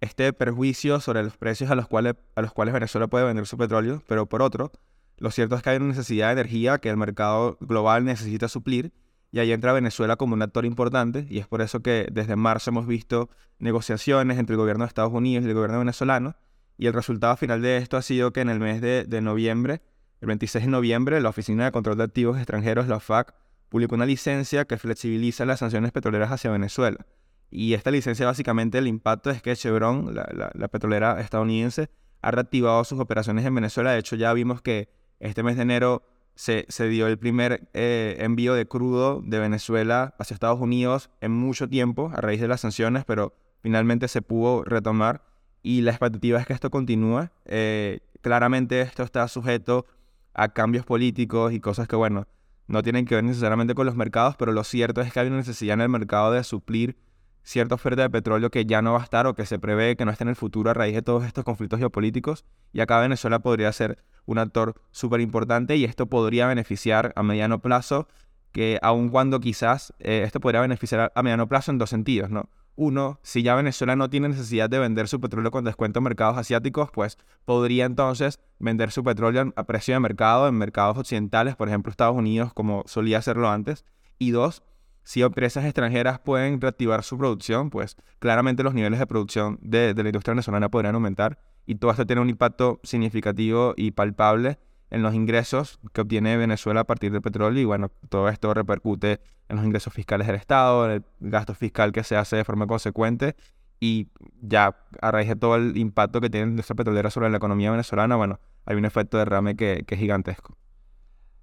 este 0.00 0.32
perjuicio 0.32 1.00
sobre 1.00 1.22
los 1.22 1.36
precios 1.36 1.70
a 1.70 1.74
los, 1.74 1.88
cuales, 1.88 2.14
Venezuela 2.56 3.06
puede 3.08 3.24
vender 3.24 3.46
su 3.46 3.56
petróleo, 3.56 4.02
pero 4.06 4.26
por 4.26 4.42
otro, 4.42 4.72
lo 5.18 5.30
cierto 5.30 5.56
es 5.56 5.62
que 5.62 5.70
hay 5.70 5.76
una 5.76 5.88
necesidad 5.88 6.28
de 6.28 6.32
energía 6.32 6.78
que 6.78 6.90
el 6.90 6.96
mercado 6.96 7.56
global 7.60 8.04
necesita 8.04 8.48
suplir 8.48 8.92
y 9.30 9.40
ahí 9.40 9.52
entra 9.52 9.72
Venezuela 9.72 10.16
como 10.16 10.34
un 10.34 10.42
actor 10.42 10.64
importante 10.64 11.26
y 11.28 11.38
es 11.38 11.46
por 11.46 11.60
eso 11.60 11.80
que 11.80 12.06
desde 12.12 12.36
marzo 12.36 12.70
hemos 12.70 12.86
visto 12.86 13.30
negociaciones 13.58 14.38
entre 14.38 14.54
el 14.54 14.58
gobierno 14.58 14.84
de 14.84 14.88
Estados 14.88 15.12
Unidos 15.12 15.44
y 15.44 15.48
el 15.48 15.54
gobierno 15.54 15.78
venezolano 15.78 16.36
y 16.78 16.86
el 16.86 16.92
resultado 16.92 17.36
final 17.36 17.62
de 17.62 17.78
esto 17.78 17.96
ha 17.96 18.02
sido 18.02 18.32
que 18.32 18.40
en 18.40 18.48
el 18.48 18.60
mes 18.60 18.80
de 18.80 19.20
noviembre 19.20 19.80
el 20.20 20.28
26 20.28 20.64
de 20.64 20.70
noviembre, 20.70 21.20
la 21.20 21.28
Oficina 21.28 21.64
de 21.64 21.72
Control 21.72 21.96
de 21.96 22.04
Activos 22.04 22.38
Extranjeros, 22.38 22.88
la 22.88 22.96
OFAC, 22.96 23.34
publicó 23.68 23.94
una 23.94 24.06
licencia 24.06 24.64
que 24.64 24.78
flexibiliza 24.78 25.44
las 25.44 25.60
sanciones 25.60 25.92
petroleras 25.92 26.30
hacia 26.30 26.50
Venezuela. 26.50 27.04
Y 27.50 27.74
esta 27.74 27.90
licencia 27.90 28.26
básicamente 28.26 28.78
el 28.78 28.86
impacto 28.86 29.30
es 29.30 29.42
que 29.42 29.54
Chevron, 29.54 30.14
la, 30.14 30.68
petrolera 30.68 31.20
estadounidense, 31.20 31.88
ha 32.22 32.30
reactivado 32.30 32.84
sus 32.84 32.98
operaciones 32.98 33.44
en 33.44 33.54
Venezuela. 33.54 33.92
De 33.92 33.98
hecho, 33.98 34.16
ya 34.16 34.32
vimos 34.32 34.62
que 34.62 34.88
este 35.20 35.42
mes 35.42 35.56
de 35.56 35.62
enero 35.62 36.02
se, 36.34 36.66
se 36.68 36.88
dio 36.88 37.06
el 37.06 37.18
primer 37.18 37.68
eh, 37.74 38.16
envío 38.20 38.54
de 38.54 38.66
crudo 38.66 39.22
de 39.24 39.38
Venezuela 39.38 40.14
hacia 40.18 40.34
Estados 40.34 40.60
Unidos 40.60 41.10
en 41.20 41.32
mucho 41.32 41.68
tiempo 41.68 42.10
a 42.14 42.20
raíz 42.20 42.40
de 42.40 42.48
las 42.48 42.60
sanciones, 42.60 43.04
pero 43.04 43.34
finalmente 43.60 44.08
se 44.08 44.22
pudo 44.22 44.64
retomar 44.64 45.24
y 45.62 45.80
la 45.80 45.92
expectativa 45.92 46.38
es 46.38 46.46
que 46.46 46.52
esto 46.52 46.70
continúe. 46.70 47.30
Eh, 47.46 48.00
claramente 48.20 48.80
esto 48.82 49.02
está 49.02 49.26
sujeto 49.28 49.86
a 50.34 50.48
cambios 50.48 50.84
políticos 50.84 51.52
y 51.52 51.60
cosas 51.60 51.88
que, 51.88 51.96
bueno, 51.96 52.26
no 52.66 52.82
tienen 52.82 53.04
que 53.04 53.14
ver 53.14 53.24
necesariamente 53.24 53.74
con 53.74 53.86
los 53.86 53.96
mercados, 53.96 54.36
pero 54.36 54.52
lo 54.52 54.64
cierto 54.64 55.00
es 55.00 55.12
que 55.12 55.20
hay 55.20 55.28
una 55.28 55.36
necesidad 55.36 55.74
en 55.74 55.82
el 55.82 55.88
mercado 55.88 56.32
de 56.32 56.42
suplir 56.44 56.96
cierta 57.42 57.74
oferta 57.74 58.02
de 58.02 58.10
petróleo 58.10 58.50
que 58.50 58.64
ya 58.64 58.80
no 58.82 58.94
va 58.94 59.00
a 59.00 59.04
estar 59.04 59.26
o 59.26 59.34
que 59.34 59.44
se 59.44 59.58
prevé 59.58 59.96
que 59.96 60.04
no 60.04 60.10
esté 60.10 60.24
en 60.24 60.30
el 60.30 60.36
futuro 60.36 60.70
a 60.70 60.74
raíz 60.74 60.94
de 60.94 61.02
todos 61.02 61.24
estos 61.24 61.44
conflictos 61.44 61.78
geopolíticos. 61.78 62.44
Y 62.72 62.80
acá 62.80 62.98
Venezuela 63.00 63.40
podría 63.40 63.70
ser 63.72 64.02
un 64.26 64.38
actor 64.38 64.74
súper 64.90 65.20
importante 65.20 65.76
y 65.76 65.84
esto 65.84 66.06
podría 66.06 66.46
beneficiar 66.46 67.12
a 67.16 67.22
mediano 67.22 67.60
plazo, 67.60 68.08
que 68.50 68.78
aun 68.82 69.10
cuando 69.10 69.40
quizás 69.40 69.92
eh, 69.98 70.22
esto 70.24 70.40
podría 70.40 70.62
beneficiar 70.62 71.12
a 71.14 71.22
mediano 71.22 71.46
plazo 71.48 71.70
en 71.70 71.78
dos 71.78 71.90
sentidos, 71.90 72.30
¿no? 72.30 72.48
Uno, 72.76 73.20
si 73.22 73.42
ya 73.42 73.54
Venezuela 73.54 73.94
no 73.94 74.10
tiene 74.10 74.28
necesidad 74.28 74.68
de 74.68 74.80
vender 74.80 75.06
su 75.06 75.20
petróleo 75.20 75.52
con 75.52 75.64
descuento 75.64 76.00
en 76.00 76.04
mercados 76.04 76.36
asiáticos, 76.36 76.90
pues 76.90 77.18
podría 77.44 77.84
entonces 77.84 78.40
vender 78.58 78.90
su 78.90 79.04
petróleo 79.04 79.52
a 79.54 79.64
precio 79.64 79.94
de 79.94 80.00
mercado 80.00 80.48
en 80.48 80.56
mercados 80.56 80.98
occidentales, 80.98 81.54
por 81.54 81.68
ejemplo 81.68 81.90
Estados 81.90 82.16
Unidos, 82.16 82.52
como 82.52 82.82
solía 82.86 83.18
hacerlo 83.18 83.48
antes. 83.48 83.84
Y 84.18 84.32
dos, 84.32 84.64
si 85.04 85.22
empresas 85.22 85.64
extranjeras 85.64 86.18
pueden 86.18 86.60
reactivar 86.60 87.04
su 87.04 87.16
producción, 87.16 87.70
pues 87.70 87.96
claramente 88.18 88.64
los 88.64 88.74
niveles 88.74 88.98
de 88.98 89.06
producción 89.06 89.58
de, 89.62 89.94
la 89.94 90.08
industria 90.08 90.32
venezolana 90.32 90.68
podrían 90.68 90.96
aumentar 90.96 91.38
y 91.66 91.76
todo 91.76 91.92
esto 91.92 92.06
tiene 92.06 92.22
un 92.22 92.30
impacto 92.30 92.80
significativo 92.82 93.74
y 93.76 93.92
palpable 93.92 94.58
en 94.94 95.02
los 95.02 95.12
ingresos 95.12 95.80
que 95.92 96.02
obtiene 96.02 96.36
Venezuela 96.36 96.82
a 96.82 96.84
partir 96.84 97.10
del 97.10 97.20
petróleo 97.20 97.60
y 97.60 97.64
bueno, 97.64 97.90
todo 98.08 98.28
esto 98.28 98.54
repercute 98.54 99.20
en 99.48 99.56
los 99.56 99.64
ingresos 99.64 99.92
fiscales 99.92 100.28
del 100.28 100.36
Estado, 100.36 100.86
en 100.86 100.90
el 100.92 101.04
gasto 101.18 101.52
fiscal 101.52 101.90
que 101.90 102.04
se 102.04 102.16
hace 102.16 102.36
de 102.36 102.44
forma 102.44 102.68
consecuente 102.68 103.34
y 103.80 104.06
ya 104.40 104.76
a 105.02 105.10
raíz 105.10 105.28
de 105.28 105.34
todo 105.34 105.56
el 105.56 105.76
impacto 105.76 106.20
que 106.20 106.30
tiene 106.30 106.46
nuestra 106.46 106.76
petrolera 106.76 107.10
sobre 107.10 107.28
la 107.28 107.38
economía 107.38 107.72
venezolana, 107.72 108.14
bueno, 108.14 108.38
hay 108.66 108.76
un 108.76 108.84
efecto 108.84 109.16
de 109.16 109.24
derrame 109.24 109.56
que, 109.56 109.84
es 109.84 109.98
gigantesco. 109.98 110.56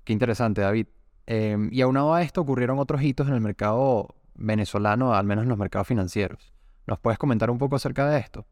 Qué 0.05 0.13
interesante, 0.13 0.62
David. 0.62 0.88
Em, 1.27 1.70
y 1.74 1.81
aunado 1.81 2.13
a 2.13 2.22
esto 2.22 2.39
ocurrieron 2.39 2.79
otros 2.79 3.01
hitos 3.01 3.27
en 3.27 3.34
el 3.34 3.41
mercado 3.41 4.15
venezolano, 4.36 5.13
al 5.13 5.25
menos 5.25 5.43
en 5.43 5.50
los 5.50 5.58
mercados 5.58 5.88
financieros. 5.88 6.53
¿Nos 6.88 7.00
puedes 7.00 7.20
comentar 7.20 7.51
un 7.51 7.58
poco 7.58 7.75
acerca 7.75 8.10
de 8.10 8.20
esto? 8.20 8.46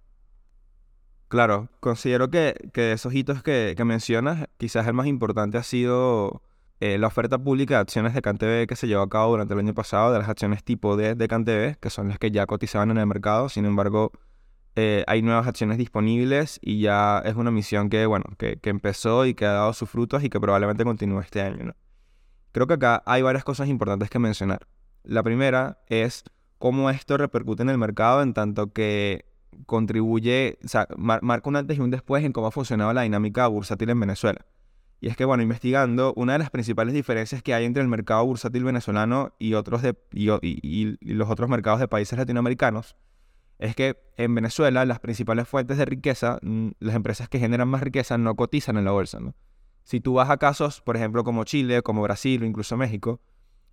Claro, 1.30 1.70
considero 1.80 2.32
que, 2.32 2.56
de 2.74 2.92
esos 2.92 3.14
hitos 3.14 3.44
que, 3.44 3.76
mencionas, 3.86 4.48
quizás 4.58 4.88
el 4.88 4.94
más 4.96 5.06
importante 5.06 5.60
ha 5.60 5.64
sido 5.64 6.42
eh, 6.80 6.98
la 6.98 7.06
oferta 7.06 7.38
pública 7.38 7.76
de 7.76 7.82
acciones 7.82 8.16
de 8.16 8.22
CanTV 8.24 8.66
que 8.68 8.76
se 8.76 8.88
llevó 8.88 9.04
a 9.04 9.10
cabo 9.10 9.32
durante 9.34 9.54
el 9.54 9.60
año 9.60 9.76
pasado, 9.76 10.12
de 10.12 10.18
las 10.18 10.28
acciones 10.28 10.64
tipo 10.64 10.98
D 10.98 11.14
de 11.14 11.28
CanTV, 11.28 11.78
que 11.80 11.92
son 11.92 12.08
las 12.10 12.18
que 12.18 12.32
ya 12.32 12.48
cotizaban 12.48 12.90
en 12.90 12.98
el 12.98 13.06
mercado. 13.06 13.48
Sin 13.48 13.66
embargo, 13.66 14.12
eh, 14.76 15.04
hay 15.06 15.22
nuevas 15.22 15.46
acciones 15.46 15.78
disponibles 15.78 16.60
y 16.64 16.82
ya 16.82 17.22
es 17.24 17.36
una 17.36 17.52
misión 17.52 17.90
que, 17.90 18.08
bueno, 18.08 18.26
que, 18.40 18.60
empezó 18.64 19.28
y 19.28 19.36
que 19.36 19.46
ha 19.46 19.52
dado 19.52 19.74
sus 19.74 19.88
frutos 19.88 20.24
y 20.24 20.30
que 20.32 20.40
probablemente 20.40 20.84
continúe 20.84 21.20
este 21.20 21.42
año. 21.42 21.76
Creo 22.54 22.66
que 22.66 22.74
acá 22.74 23.04
hay 23.06 23.22
varias 23.22 23.44
cosas 23.44 23.70
importantes 23.70 24.10
que 24.10 24.18
mencionar. 24.18 24.66
La 25.04 25.22
primera 25.22 25.78
es 25.90 26.24
cómo 26.58 26.90
esto 26.90 27.18
repercute 27.18 27.62
en 27.62 27.70
el 27.70 27.78
mercado 27.78 28.24
en 28.24 28.34
tanto 28.34 28.74
que 28.74 29.26
contribuye, 29.66 30.60
o 30.64 30.68
sea, 30.68 30.88
marca 30.98 31.50
un 31.50 31.56
antes 31.56 31.78
y 31.78 31.82
un 31.82 31.92
después 31.92 32.24
en 32.24 32.32
cómo 32.32 32.48
ha 32.48 32.52
funcionado 32.52 32.94
la 32.94 33.04
dinámica 33.04 33.48
bursátil 33.48 33.90
en 33.90 34.00
Venezuela. 34.00 34.46
Y 35.02 35.08
es 35.08 35.16
que, 35.16 35.26
bueno, 35.26 35.44
investigando, 35.44 36.14
una 36.16 36.34
de 36.34 36.40
las 36.40 36.50
principales 36.50 36.94
diferencias 36.94 37.42
que 37.42 37.54
hay 37.54 37.66
entre 37.66 37.82
el 37.82 37.88
mercado 37.88 38.26
bursátil 38.26 38.66
venezolano 38.66 39.34
y, 39.40 39.54
otros 39.54 39.82
de, 39.82 39.96
y, 40.12 40.98
los 41.14 41.30
otros 41.30 41.50
mercados 41.50 41.80
de 41.80 41.88
países 41.88 42.20
latinoamericanos 42.20 42.98
es 43.60 43.76
que 43.76 43.98
en 44.18 44.36
Venezuela 44.36 44.86
las 44.86 45.00
principales 45.00 45.48
fuentes 45.48 45.78
de 45.78 45.86
riqueza, 45.86 46.40
mm, 46.42 46.70
las 46.80 46.96
empresas 46.96 47.30
que 47.30 47.40
generan 47.40 47.68
más 47.68 47.82
riqueza 47.82 48.18
no 48.18 48.36
cotizan 48.36 48.78
en 48.78 48.86
la 48.86 48.92
bolsa. 48.92 49.20
¿no? 49.20 49.36
Si 49.84 50.00
tú 50.00 50.14
vas 50.14 50.30
a 50.30 50.38
casos, 50.38 50.82
por 50.82 50.96
ejemplo, 50.98 51.24
como 51.24 51.44
Chile, 51.46 51.82
como 51.82 52.02
Brasil 52.02 52.44
o 52.44 52.46
incluso 52.46 52.78
México, 52.78 53.22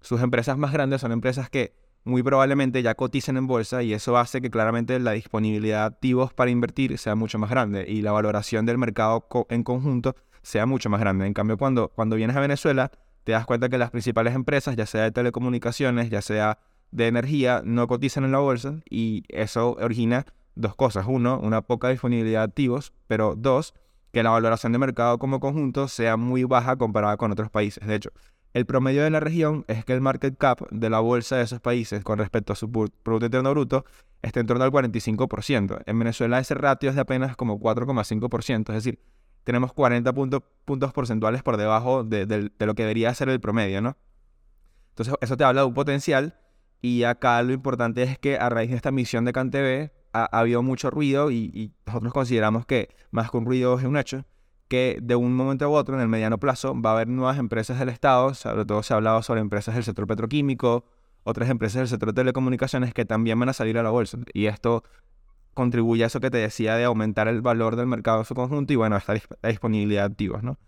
sus 0.00 0.20
empresas 0.22 0.58
más 0.58 0.72
grandes 0.72 1.00
son 1.00 1.12
empresas 1.12 1.50
que 1.50 1.74
muy 2.06 2.22
probablemente 2.22 2.82
ya 2.82 2.94
coticen 2.94 3.36
en 3.36 3.48
bolsa 3.48 3.82
y 3.82 3.92
eso 3.92 4.16
hace 4.16 4.40
que 4.40 4.48
claramente 4.48 4.98
la 5.00 5.10
disponibilidad 5.12 5.80
de 5.80 5.86
activos 5.86 6.32
para 6.32 6.52
invertir 6.52 6.96
sea 6.98 7.16
mucho 7.16 7.36
más 7.38 7.50
grande 7.50 7.84
y 7.88 8.00
la 8.00 8.12
valoración 8.12 8.64
del 8.64 8.78
mercado 8.78 9.26
en 9.50 9.64
conjunto 9.64 10.14
sea 10.40 10.66
mucho 10.66 10.88
más 10.88 11.00
grande. 11.00 11.26
En 11.26 11.34
cambio, 11.34 11.58
cuando, 11.58 11.88
cuando 11.88 12.14
vienes 12.14 12.36
a 12.36 12.40
Venezuela, 12.40 12.92
te 13.24 13.32
das 13.32 13.44
cuenta 13.44 13.68
que 13.68 13.76
las 13.76 13.90
principales 13.90 14.36
empresas, 14.36 14.76
ya 14.76 14.86
sea 14.86 15.02
de 15.02 15.10
telecomunicaciones, 15.10 16.08
ya 16.08 16.22
sea 16.22 16.60
de 16.92 17.08
energía, 17.08 17.62
no 17.64 17.88
cotizan 17.88 18.24
en 18.24 18.30
la 18.30 18.38
bolsa 18.38 18.76
y 18.88 19.24
eso 19.28 19.72
origina 19.72 20.26
dos 20.54 20.76
cosas. 20.76 21.06
Uno, 21.08 21.40
una 21.40 21.62
poca 21.62 21.88
disponibilidad 21.88 22.42
de 22.42 22.44
activos, 22.44 22.92
pero 23.08 23.34
dos, 23.36 23.74
que 24.12 24.22
la 24.22 24.30
valoración 24.30 24.70
de 24.70 24.78
mercado 24.78 25.18
como 25.18 25.40
conjunto 25.40 25.88
sea 25.88 26.16
muy 26.16 26.44
baja 26.44 26.76
comparada 26.76 27.16
con 27.16 27.32
otros 27.32 27.50
países. 27.50 27.84
De 27.84 27.96
hecho, 27.96 28.12
el 28.56 28.64
promedio 28.64 29.04
de 29.04 29.10
la 29.10 29.20
región 29.20 29.66
es 29.68 29.84
que 29.84 29.92
el 29.92 30.00
market 30.00 30.38
cap 30.38 30.62
de 30.70 30.88
la 30.88 31.00
bolsa 31.00 31.36
de 31.36 31.42
esos 31.42 31.60
países 31.60 32.02
con 32.02 32.18
respecto 32.18 32.54
a 32.54 32.56
su 32.56 32.72
Producto 32.72 33.26
Interno 33.26 33.50
Bruto 33.50 33.84
está 34.22 34.40
en 34.40 34.46
torno 34.46 34.64
al 34.64 34.70
45%. 34.70 35.82
En 35.84 35.98
Venezuela 35.98 36.38
ese 36.38 36.54
ratio 36.54 36.88
es 36.88 36.94
de 36.94 37.02
apenas 37.02 37.36
como 37.36 37.60
4,5%, 37.60 38.70
es 38.70 38.74
decir, 38.74 38.98
tenemos 39.44 39.74
40 39.74 40.10
puntos 40.14 40.92
porcentuales 40.94 41.42
por 41.42 41.58
debajo 41.58 42.02
de, 42.02 42.50
lo 42.58 42.74
que 42.74 42.82
debería 42.84 43.12
ser 43.12 43.28
el 43.28 43.40
promedio, 43.40 43.82
¿no? 43.82 43.98
Entonces 44.88 45.14
eso 45.20 45.36
te 45.36 45.44
habla 45.44 45.60
de 45.60 45.66
un 45.66 45.74
potencial 45.74 46.40
y 46.80 47.02
acá 47.02 47.42
lo 47.42 47.52
importante 47.52 48.04
es 48.04 48.18
que 48.18 48.38
a 48.38 48.48
raíz 48.48 48.70
de 48.70 48.76
esta 48.76 48.90
misión 48.90 49.26
de 49.26 49.34
CanTV 49.34 49.90
ha, 50.14 50.34
ha 50.34 50.40
habido 50.40 50.62
mucho 50.62 50.88
ruido 50.88 51.30
y, 51.30 51.50
y 51.52 51.72
nosotros 51.84 52.14
consideramos 52.14 52.64
que 52.64 52.88
más 53.10 53.30
que 53.30 53.36
un 53.36 53.44
ruido 53.44 53.78
es 53.78 53.84
un 53.84 53.98
hecho 53.98 54.24
que 54.68 54.98
de 55.02 55.16
un 55.16 55.34
momento 55.34 55.64
a 55.64 55.68
otro, 55.68 55.94
en 55.94 56.02
el 56.02 56.08
mediano 56.08 56.38
plazo, 56.38 56.80
va 56.80 56.90
a 56.90 56.92
haber 56.94 57.08
nuevas 57.08 57.38
empresas 57.38 57.78
del 57.78 57.88
Estado, 57.88 58.34
sobre 58.34 58.64
todo 58.64 58.82
se 58.82 58.94
ha 58.94 58.96
hablado 58.96 59.22
sobre 59.22 59.40
empresas 59.40 59.74
del 59.74 59.84
sector 59.84 60.06
petroquímico, 60.06 60.84
otras 61.24 61.50
empresas 61.50 61.80
del 61.80 61.88
sector 61.88 62.08
de 62.08 62.14
telecomunicaciones 62.14 62.94
que 62.94 63.04
también 63.04 63.38
van 63.38 63.48
a 63.48 63.52
salir 63.52 63.78
a 63.78 63.82
la 63.82 63.90
bolsa. 63.90 64.18
Y 64.32 64.46
esto 64.46 64.84
contribuye 65.54 66.04
a 66.04 66.06
eso 66.08 66.20
que 66.20 66.30
te 66.30 66.38
decía 66.38 66.76
de 66.76 66.84
aumentar 66.84 67.28
el 67.28 67.42
valor 67.42 67.76
del 67.76 67.86
mercado 67.86 68.20
en 68.20 68.24
su 68.24 68.34
conjunto 68.34 68.72
y, 68.72 68.76
bueno, 68.76 68.96
esta 68.96 69.14
disponibilidad 69.42 70.02
de 70.02 70.12
activos, 70.12 70.42
¿no? 70.42 70.58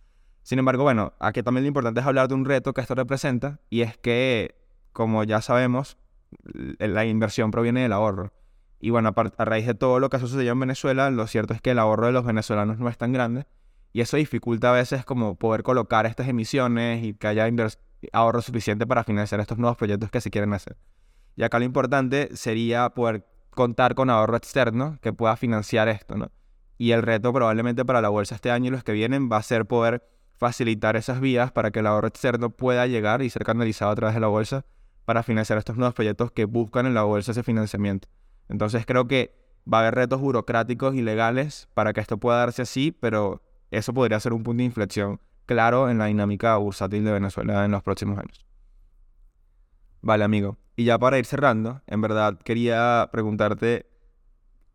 Sin 0.42 0.58
embargo, 0.58 0.82
bueno, 0.82 1.12
aquí 1.20 1.42
también 1.42 1.64
lo 1.64 1.68
importante 1.68 2.00
es 2.00 2.06
hablar 2.06 2.28
de 2.28 2.34
un 2.34 2.44
reto 2.44 2.72
que 2.72 2.80
esto 2.80 2.94
representa 2.94 3.60
y 3.68 3.82
es 3.82 3.98
que, 3.98 4.54
como 4.92 5.22
ya 5.24 5.42
sabemos, 5.42 5.98
la 6.78 7.04
inversión 7.04 7.50
proviene 7.50 7.82
del 7.82 7.92
ahorro. 7.92 8.32
Y 8.80 8.90
bueno, 8.90 9.12
a, 9.14 9.44
raíz 9.44 9.66
de 9.66 9.74
todo 9.74 10.00
lo 10.00 10.08
que 10.08 10.16
ha 10.16 10.20
sucedido 10.20 10.52
en 10.52 10.60
Venezuela, 10.60 11.10
lo 11.10 11.26
cierto 11.26 11.52
es 11.52 11.60
que 11.60 11.72
el 11.72 11.78
ahorro 11.78 12.06
de 12.06 12.12
los 12.12 12.24
venezolanos 12.24 12.78
no 12.78 12.88
es 12.88 12.96
tan 12.96 13.12
grande 13.12 13.46
y 13.98 14.00
eso 14.00 14.16
dificulta 14.16 14.70
a 14.70 14.74
veces 14.74 15.04
como 15.04 15.34
poder 15.34 15.64
colocar 15.64 16.06
estas 16.06 16.28
emisiones 16.28 17.02
y 17.02 17.14
que 17.14 17.26
haya 17.26 17.50
ahorro 18.12 18.40
suficiente 18.42 18.86
para 18.86 19.02
financiar 19.02 19.40
estos 19.40 19.58
nuevos 19.58 19.76
proyectos 19.76 20.08
que 20.08 20.20
se 20.20 20.30
quieren 20.30 20.52
hacer. 20.52 20.76
Y 21.34 21.42
acá 21.42 21.58
lo 21.58 21.64
importante 21.64 22.28
sería 22.36 22.90
poder 22.90 23.26
contar 23.50 23.96
con 23.96 24.08
ahorro 24.08 24.36
externo 24.36 24.98
que 25.02 25.12
pueda 25.12 25.34
financiar 25.34 25.88
esto, 25.88 26.16
¿no? 26.16 26.30
Y 26.76 26.92
el 26.92 27.02
reto 27.02 27.32
probablemente 27.32 27.84
para 27.84 28.00
la 28.00 28.08
bolsa 28.08 28.36
este 28.36 28.52
año 28.52 28.68
y 28.68 28.70
los 28.70 28.84
que 28.84 28.92
vienen 28.92 29.28
va 29.28 29.38
a 29.38 29.42
ser 29.42 29.66
poder 29.66 30.08
facilitar 30.36 30.94
esas 30.94 31.20
vías 31.20 31.50
para 31.50 31.72
que 31.72 31.80
el 31.80 31.88
ahorro 31.88 32.06
externo 32.06 32.50
pueda 32.50 32.86
llegar 32.86 33.20
y 33.22 33.30
ser 33.30 33.42
canalizado 33.42 33.90
a 33.90 33.96
través 33.96 34.14
de 34.14 34.20
la 34.20 34.28
bolsa 34.28 34.64
para 35.06 35.24
financiar 35.24 35.58
estos 35.58 35.76
nuevos 35.76 35.94
proyectos 35.94 36.30
que 36.30 36.44
buscan 36.44 36.86
en 36.86 36.94
la 36.94 37.02
bolsa 37.02 37.32
ese 37.32 37.42
financiamiento. 37.42 38.06
Entonces 38.48 38.86
creo 38.86 39.08
que 39.08 39.34
va 39.66 39.78
a 39.78 39.80
haber 39.80 39.96
retos 39.96 40.20
burocráticos 40.20 40.94
y 40.94 41.02
legales 41.02 41.68
para 41.74 41.92
que 41.92 42.00
esto 42.00 42.18
pueda 42.18 42.38
darse 42.38 42.62
así, 42.62 42.92
pero 42.92 43.42
eso 43.70 43.92
podría 43.92 44.20
ser 44.20 44.32
un 44.32 44.42
punto 44.42 44.58
de 44.58 44.64
inflexión 44.64 45.20
claro 45.46 45.90
en 45.90 45.98
la 45.98 46.06
dinámica 46.06 46.56
bursátil 46.56 47.04
de 47.04 47.12
Venezuela 47.12 47.64
en 47.64 47.70
los 47.70 47.82
próximos 47.82 48.18
años. 48.18 48.46
Vale, 50.00 50.24
amigo. 50.24 50.58
Y 50.76 50.84
ya 50.84 50.98
para 50.98 51.18
ir 51.18 51.24
cerrando, 51.24 51.82
en 51.86 52.00
verdad 52.00 52.38
quería 52.38 53.08
preguntarte, 53.10 53.86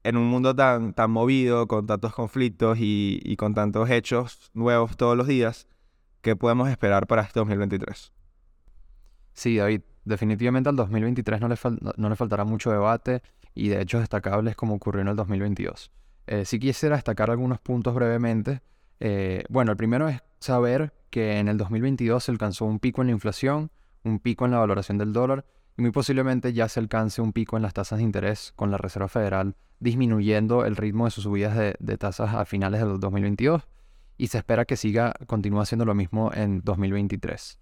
en 0.03 0.17
un 0.17 0.27
mundo 0.27 0.53
tan, 0.53 0.93
tan 0.93 1.11
movido, 1.11 1.67
con 1.67 1.87
tantos 1.87 2.13
conflictos 2.13 2.77
y, 2.81 3.35
con 3.37 3.53
tantos 3.53 3.89
hechos 3.89 4.51
nuevos 4.53 4.97
todos 4.97 5.15
los 5.15 5.27
días, 5.27 5.67
¿qué 6.21 6.35
podemos 6.35 6.69
esperar 6.69 7.07
para 7.07 7.21
este 7.21 7.39
2023? 7.39 8.11
Sí, 9.31 9.55
David, 9.55 9.81
definitivamente 10.03 10.69
al 10.69 10.75
2023 10.75 11.39
no 11.39 11.47
le, 11.47 11.55
no 11.95 12.09
le 12.09 12.15
faltará 12.17 12.43
mucho 12.43 12.69
debate 12.69 13.21
y 13.55 13.69
de 13.69 13.81
hechos 13.81 14.01
destacables 14.01 14.57
como 14.57 14.75
ocurrió 14.75 15.01
en 15.01 15.07
el 15.07 15.15
2022. 15.15 15.89
Eh, 16.27 16.45
sí 16.45 16.59
quisiera 16.59 16.95
destacar 16.95 17.31
algunos 17.31 17.59
puntos 17.59 17.93
brevemente 17.95 18.61
eh, 19.05 19.43
bueno, 19.49 19.71
el 19.71 19.77
primero 19.77 20.07
es 20.07 20.21
saber 20.39 20.93
que 21.09 21.37
en 21.37 21.49
el 21.49 21.57
2022 21.57 22.23
se 22.23 22.31
alcanzó 22.31 22.63
un 22.63 22.79
pico 22.79 23.01
en 23.01 23.07
la 23.07 23.11
inflación, 23.11 23.69
un 24.05 24.19
pico 24.19 24.45
en 24.45 24.51
la 24.51 24.59
valoración 24.59 24.97
del 24.97 25.11
dólar 25.11 25.43
y 25.75 25.81
muy 25.81 25.91
posiblemente 25.91 26.53
ya 26.53 26.69
se 26.69 26.79
alcance 26.79 27.21
un 27.21 27.33
pico 27.33 27.57
en 27.57 27.63
las 27.63 27.73
tasas 27.73 27.97
de 27.97 28.05
interés 28.05 28.53
con 28.55 28.71
la 28.71 28.77
Reserva 28.77 29.09
Federal 29.09 29.57
disminuyendo 29.81 30.63
el 30.63 30.77
ritmo 30.77 31.03
de 31.03 31.11
sus 31.11 31.25
subidas 31.25 31.57
de, 31.77 31.97
tasas 31.97 32.33
a 32.33 32.45
finales 32.45 32.79
del 32.79 32.97
2022 33.01 33.67
y 34.17 34.27
se 34.27 34.37
espera 34.37 34.63
que 34.63 34.77
siga, 34.77 35.13
continúe 35.27 35.59
haciendo 35.59 35.83
lo 35.83 35.95
mismo 35.95 36.31
en 36.33 36.61
2023. 36.63 37.59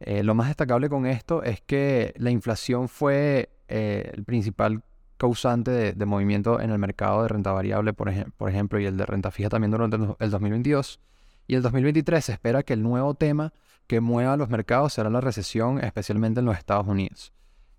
Eh, 0.00 0.22
lo 0.22 0.34
más 0.34 0.48
destacable 0.48 0.90
con 0.90 1.06
esto 1.06 1.42
es 1.42 1.62
que 1.62 2.12
la 2.18 2.30
inflación 2.30 2.90
fue 2.90 3.48
eh, 3.68 4.10
el 4.12 4.24
principal 4.24 4.82
causante 5.22 5.92
de, 5.92 6.04
movimiento 6.04 6.60
en 6.60 6.72
el 6.72 6.80
mercado 6.80 7.22
de 7.22 7.28
renta 7.28 7.52
variable, 7.52 7.92
por, 7.92 8.08
ejemplo, 8.08 8.80
y 8.80 8.86
el 8.86 8.96
de 8.96 9.06
renta 9.06 9.30
fija 9.30 9.48
también 9.48 9.70
durante 9.70 9.96
el 10.18 10.30
2022. 10.32 10.98
Y 11.46 11.54
el 11.54 11.62
2023 11.62 12.24
se 12.24 12.32
espera 12.32 12.64
que 12.64 12.72
el 12.72 12.82
nuevo 12.82 13.14
tema 13.14 13.52
que 13.86 14.00
mueva 14.00 14.36
los 14.36 14.48
mercados 14.48 14.94
será 14.94 15.10
la 15.10 15.20
recesión, 15.20 15.78
especialmente 15.78 16.40
en 16.40 16.46
los 16.46 16.58
Estados 16.58 16.88
Unidos. 16.88 17.32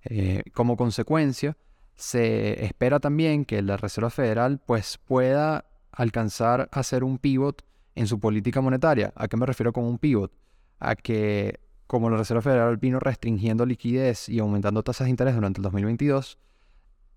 Eh, 0.05 0.43
como 0.53 0.77
consecuencia, 0.77 1.57
se 1.95 2.63
espera 2.63 3.01
también 3.01 3.43
que 3.43 3.61
la 3.61 3.75
Reserva 3.75 4.09
Federal 4.09 4.61
pues, 4.65 4.97
pueda 4.97 5.65
alcanzar 5.91 6.69
a 6.71 6.79
hacer 6.79 7.03
un 7.03 7.17
pivot 7.17 7.61
en 7.95 8.07
su 8.07 8.21
política 8.21 8.61
monetaria. 8.61 9.11
¿A 9.17 9.27
qué 9.27 9.35
me 9.35 9.45
refiero 9.45 9.73
con 9.73 9.83
un 9.83 9.97
pivot? 9.97 10.31
A 10.79 10.95
que 10.95 11.59
como 11.87 12.09
la 12.09 12.15
Reserva 12.15 12.41
Federal 12.41 12.77
vino 12.77 13.01
restringiendo 13.01 13.65
liquidez 13.65 14.29
y 14.29 14.39
aumentando 14.39 14.81
tasas 14.81 15.07
de 15.07 15.11
interés 15.11 15.35
durante 15.35 15.59
el 15.59 15.63
2022, 15.63 16.37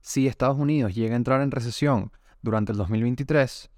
si 0.06 0.28
Estados 0.28 0.56
Unidos 0.56 0.94
llega 0.94 1.14
a 1.14 1.16
entrar 1.16 1.40
en 1.40 1.50
recesión 1.50 2.12
durante 2.40 2.70
el 2.70 2.78
2023, 2.78 3.70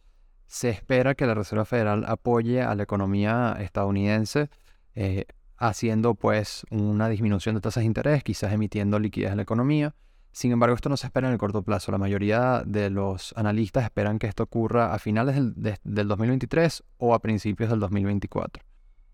se 0.47 0.68
espera 0.68 1.14
que 1.14 1.25
la 1.25 1.32
Reserva 1.32 1.64
Federal 1.64 2.04
apoye 2.06 2.61
a 2.61 2.75
la 2.75 2.82
economía 2.82 3.56
estadounidense 3.61 4.50
eh, 4.94 5.25
haciendo 5.56 6.14
pues 6.14 6.66
una 6.70 7.08
disminución 7.08 7.54
de 7.54 7.62
tasas 7.62 7.80
de 7.80 7.87
interés, 7.87 8.23
quizás 8.23 8.52
emitiendo 8.52 8.99
liquidez 8.99 9.30
en 9.30 9.38
la 9.38 9.44
economía. 9.44 9.94
Sin 10.30 10.52
embargo, 10.52 10.76
esto 10.76 10.90
no 10.90 10.99
se 10.99 11.06
espera 11.06 11.28
en 11.28 11.32
el 11.32 11.38
corto 11.38 11.62
plazo. 11.62 11.92
La 11.92 11.99
mayoría 11.99 12.62
de 12.66 12.90
los 12.90 13.32
analistas 13.35 13.85
esperan 13.85 14.18
que 14.18 14.26
esto 14.26 14.42
ocurra 14.42 14.92
a 14.92 14.99
finales 14.99 15.35
del, 15.35 16.08
2023 16.08 16.85
o 16.99 17.14
a 17.14 17.20
principios 17.20 17.70
del 17.70 17.80
2024. 17.80 18.62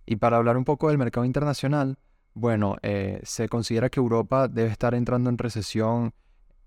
Y 0.04 0.16
para 0.16 0.37
hablar 0.37 0.56
un 0.56 0.64
poco 0.64 0.88
del 0.88 0.99
mercado 0.99 1.25
internacional, 1.25 1.97
bueno, 2.33 2.75
eh, 2.83 3.21
se 3.23 3.49
considera 3.49 3.88
que 3.88 4.00
Europa 4.00 4.49
debe 4.49 4.71
estar 4.71 4.97
entrando 4.97 5.30
en 5.30 5.38
recesión 5.38 6.12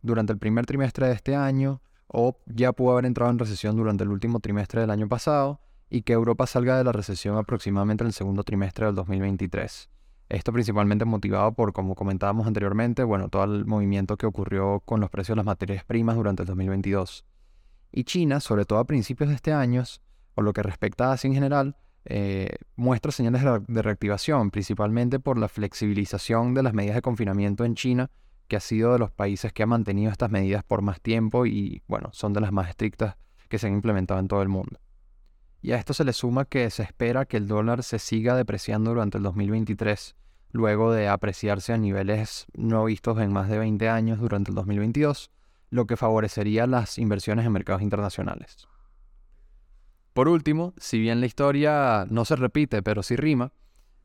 durante 0.01 0.33
el 0.33 0.39
primer 0.39 0.65
trimestre 0.65 1.07
de 1.07 1.13
este 1.13 1.35
año 1.35 1.81
o 2.07 2.37
ya 2.45 2.71
pudo 2.71 2.93
haber 2.93 3.05
entrado 3.05 3.31
en 3.31 3.39
recesión 3.39 3.75
durante 3.75 4.03
el 4.03 4.09
último 4.09 4.39
trimestre 4.39 4.81
del 4.81 4.89
año 4.89 5.07
pasado 5.07 5.59
y 5.89 6.01
que 6.01 6.13
Europa 6.13 6.47
salga 6.47 6.77
de 6.77 6.83
la 6.83 6.91
recesión 6.91 7.37
aproximadamente 7.37 8.03
en 8.03 8.07
el 8.07 8.13
segundo 8.13 8.43
trimestre 8.43 8.85
del 8.85 8.95
2023. 8.95 9.89
Esto 10.29 10.51
principalmente 10.51 11.05
motivado 11.05 11.53
por, 11.53 11.71
como 11.71 11.95
comentábamos 11.95 12.47
anteriormente, 12.47 13.03
bueno, 13.03 13.29
todo 13.29 13.45
el 13.45 13.65
movimiento 13.65 14.17
que 14.17 14.25
ocurrió 14.25 14.81
con 14.81 14.99
los 14.99 15.09
precios 15.09 15.35
de 15.35 15.37
las 15.37 15.45
materias 15.45 15.85
primas 15.85 16.17
durante 16.17 16.43
el 16.43 16.47
2022. 16.47 17.25
Y 17.93 18.03
China, 18.03 18.41
sobre 18.41 18.65
todo 18.65 18.79
a 18.79 18.85
principios 18.85 19.29
de 19.29 19.35
este 19.35 19.53
año, 19.53 19.83
por 20.33 20.43
lo 20.43 20.51
que 20.51 20.63
respecta 20.63 21.09
a 21.09 21.13
Asia 21.13 21.29
en 21.29 21.33
general, 21.33 21.77
eh, 22.03 22.49
muestra 22.75 23.11
señales 23.11 23.41
de 23.67 23.81
reactivación, 23.81 24.51
principalmente 24.51 25.19
por 25.19 25.37
la 25.37 25.47
flexibilización 25.47 26.53
de 26.53 26.63
las 26.63 26.73
medidas 26.73 26.95
de 26.95 27.01
confinamiento 27.01 27.63
en 27.63 27.75
China 27.75 28.11
que 28.47 28.55
ha 28.55 28.59
sido 28.59 28.93
de 28.93 28.99
los 28.99 29.11
países 29.11 29.53
que 29.53 29.63
ha 29.63 29.67
mantenido 29.67 30.11
estas 30.11 30.31
medidas 30.31 30.63
por 30.63 30.81
más 30.81 31.01
tiempo 31.01 31.45
y, 31.45 31.83
bueno, 31.87 32.09
son 32.13 32.33
de 32.33 32.41
las 32.41 32.51
más 32.51 32.69
estrictas 32.69 33.17
que 33.49 33.59
se 33.59 33.67
han 33.67 33.73
implementado 33.73 34.19
en 34.19 34.27
todo 34.27 34.41
el 34.41 34.49
mundo. 34.49 34.79
Y 35.61 35.71
a 35.71 35.77
esto 35.77 35.93
se 35.93 36.03
le 36.03 36.13
suma 36.13 36.45
que 36.45 36.69
se 36.69 36.83
espera 36.83 37.25
que 37.25 37.37
el 37.37 37.47
dólar 37.47 37.83
se 37.83 37.99
siga 37.99 38.35
depreciando 38.35 38.91
durante 38.91 39.17
el 39.17 39.23
2023, 39.23 40.15
luego 40.51 40.91
de 40.91 41.07
apreciarse 41.07 41.73
a 41.73 41.77
niveles 41.77 42.45
no 42.53 42.85
vistos 42.85 43.19
en 43.19 43.33
más 43.33 43.49
de 43.49 43.59
20 43.59 43.89
años 43.89 44.19
durante 44.19 44.51
el 44.51 44.55
2022, 44.55 45.31
lo 45.69 45.85
que 45.85 45.97
favorecería 45.97 46.67
las 46.67 46.97
inversiones 46.97 47.45
en 47.45 47.51
mercados 47.51 47.81
internacionales. 47.81 48.67
Por 50.13 50.29
último, 50.29 50.73
si 50.77 50.99
bien 50.99 51.19
la 51.19 51.25
historia 51.25 52.05
no 52.09 52.25
se 52.25 52.35
repite, 52.35 52.81
pero 52.81 53.03
sí 53.03 53.15
rima, 53.15 53.51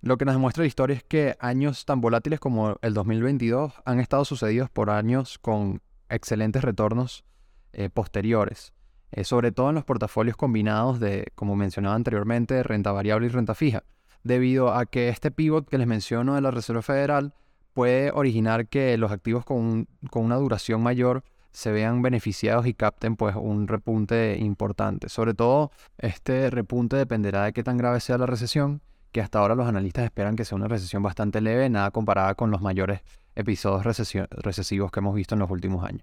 lo 0.02 0.18
que 0.18 0.24
nos 0.24 0.34
demuestra 0.34 0.62
la 0.62 0.66
historia 0.66 0.96
es 0.96 1.04
que 1.04 1.36
años 1.38 1.84
tan 1.84 2.00
volátiles 2.00 2.40
como 2.40 2.76
el 2.82 2.92
2022 2.92 3.72
han 3.84 4.00
estado 4.00 4.24
sucedidos 4.24 4.68
por 4.68 4.90
años 4.90 5.38
con 5.38 5.80
excelentes 6.08 6.62
retornos 6.62 7.24
eh, 7.72 7.88
posteriores, 7.88 8.72
eh, 9.12 9.22
sobre 9.22 9.52
todo 9.52 9.68
en 9.68 9.76
los 9.76 9.84
portafolios 9.84 10.36
combinados 10.36 10.98
de, 10.98 11.28
como 11.36 11.54
mencionaba 11.54 11.94
anteriormente, 11.94 12.64
renta 12.64 12.90
variable 12.90 13.26
y 13.26 13.30
renta 13.30 13.54
fija, 13.54 13.84
debido 14.24 14.74
a 14.74 14.86
que 14.86 15.08
este 15.08 15.30
pivot 15.30 15.68
que 15.68 15.78
les 15.78 15.86
menciono 15.86 16.34
de 16.34 16.40
la 16.40 16.50
Reserva 16.50 16.82
Federal 16.82 17.32
puede 17.72 18.10
originar 18.10 18.66
que 18.66 18.98
los 18.98 19.12
activos 19.12 19.44
con, 19.44 19.86
con 20.10 20.24
una 20.24 20.36
duración 20.36 20.82
mayor 20.82 21.22
se 21.52 21.70
vean 21.70 22.02
beneficiados 22.02 22.66
y 22.66 22.74
capten 22.74 23.14
pues 23.14 23.36
un 23.36 23.68
repunte 23.68 24.36
importante. 24.38 25.08
Sobre 25.08 25.34
todo 25.34 25.70
este 25.98 26.50
repunte 26.50 26.96
dependerá 26.96 27.44
de 27.44 27.52
qué 27.52 27.62
tan 27.62 27.76
grave 27.76 28.00
sea 28.00 28.18
la 28.18 28.26
recesión, 28.26 28.82
que 29.12 29.20
hasta 29.20 29.38
ahora 29.38 29.54
los 29.54 29.68
analistas 29.68 30.04
esperan 30.04 30.36
que 30.36 30.44
sea 30.44 30.56
una 30.56 30.68
recesión 30.68 31.02
bastante 31.02 31.40
leve, 31.40 31.68
nada 31.68 31.90
comparada 31.90 32.34
con 32.34 32.50
los 32.50 32.62
mayores 32.62 33.02
episodios 33.34 33.84
recesivos 33.84 34.90
que 34.90 35.00
hemos 35.00 35.14
visto 35.14 35.34
en 35.34 35.40
los 35.40 35.50
últimos 35.50 35.84
años. 35.84 36.02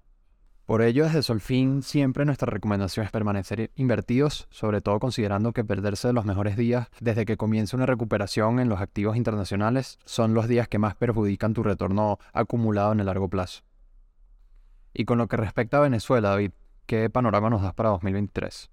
Por 0.70 0.82
ello, 0.82 1.02
desde 1.02 1.24
Solfin 1.24 1.82
siempre 1.82 2.24
nuestra 2.24 2.48
recomendación 2.48 3.04
es 3.04 3.10
permanecer 3.10 3.72
invertidos, 3.74 4.46
sobre 4.50 4.80
todo 4.80 5.00
considerando 5.00 5.52
que 5.52 5.64
perderse 5.64 6.12
los 6.12 6.24
mejores 6.24 6.56
días 6.56 6.86
desde 7.00 7.26
que 7.26 7.36
comience 7.36 7.74
una 7.74 7.86
recuperación 7.86 8.60
en 8.60 8.68
los 8.68 8.80
activos 8.80 9.16
internacionales 9.16 9.98
son 10.04 10.32
los 10.32 10.46
días 10.46 10.68
que 10.68 10.78
más 10.78 10.94
perjudican 10.94 11.54
tu 11.54 11.64
retorno 11.64 12.18
acumulado 12.32 12.92
en 12.92 13.00
el 13.00 13.06
largo 13.06 13.28
plazo. 13.28 13.62
Y 14.94 15.06
con 15.06 15.18
lo 15.18 15.26
que 15.26 15.36
respecta 15.36 15.78
a 15.78 15.80
Venezuela, 15.80 16.30
David, 16.30 16.52
¿qué 16.86 17.10
panorama 17.10 17.50
nos 17.50 17.62
das 17.62 17.74
para 17.74 17.88
2023? 17.88 18.70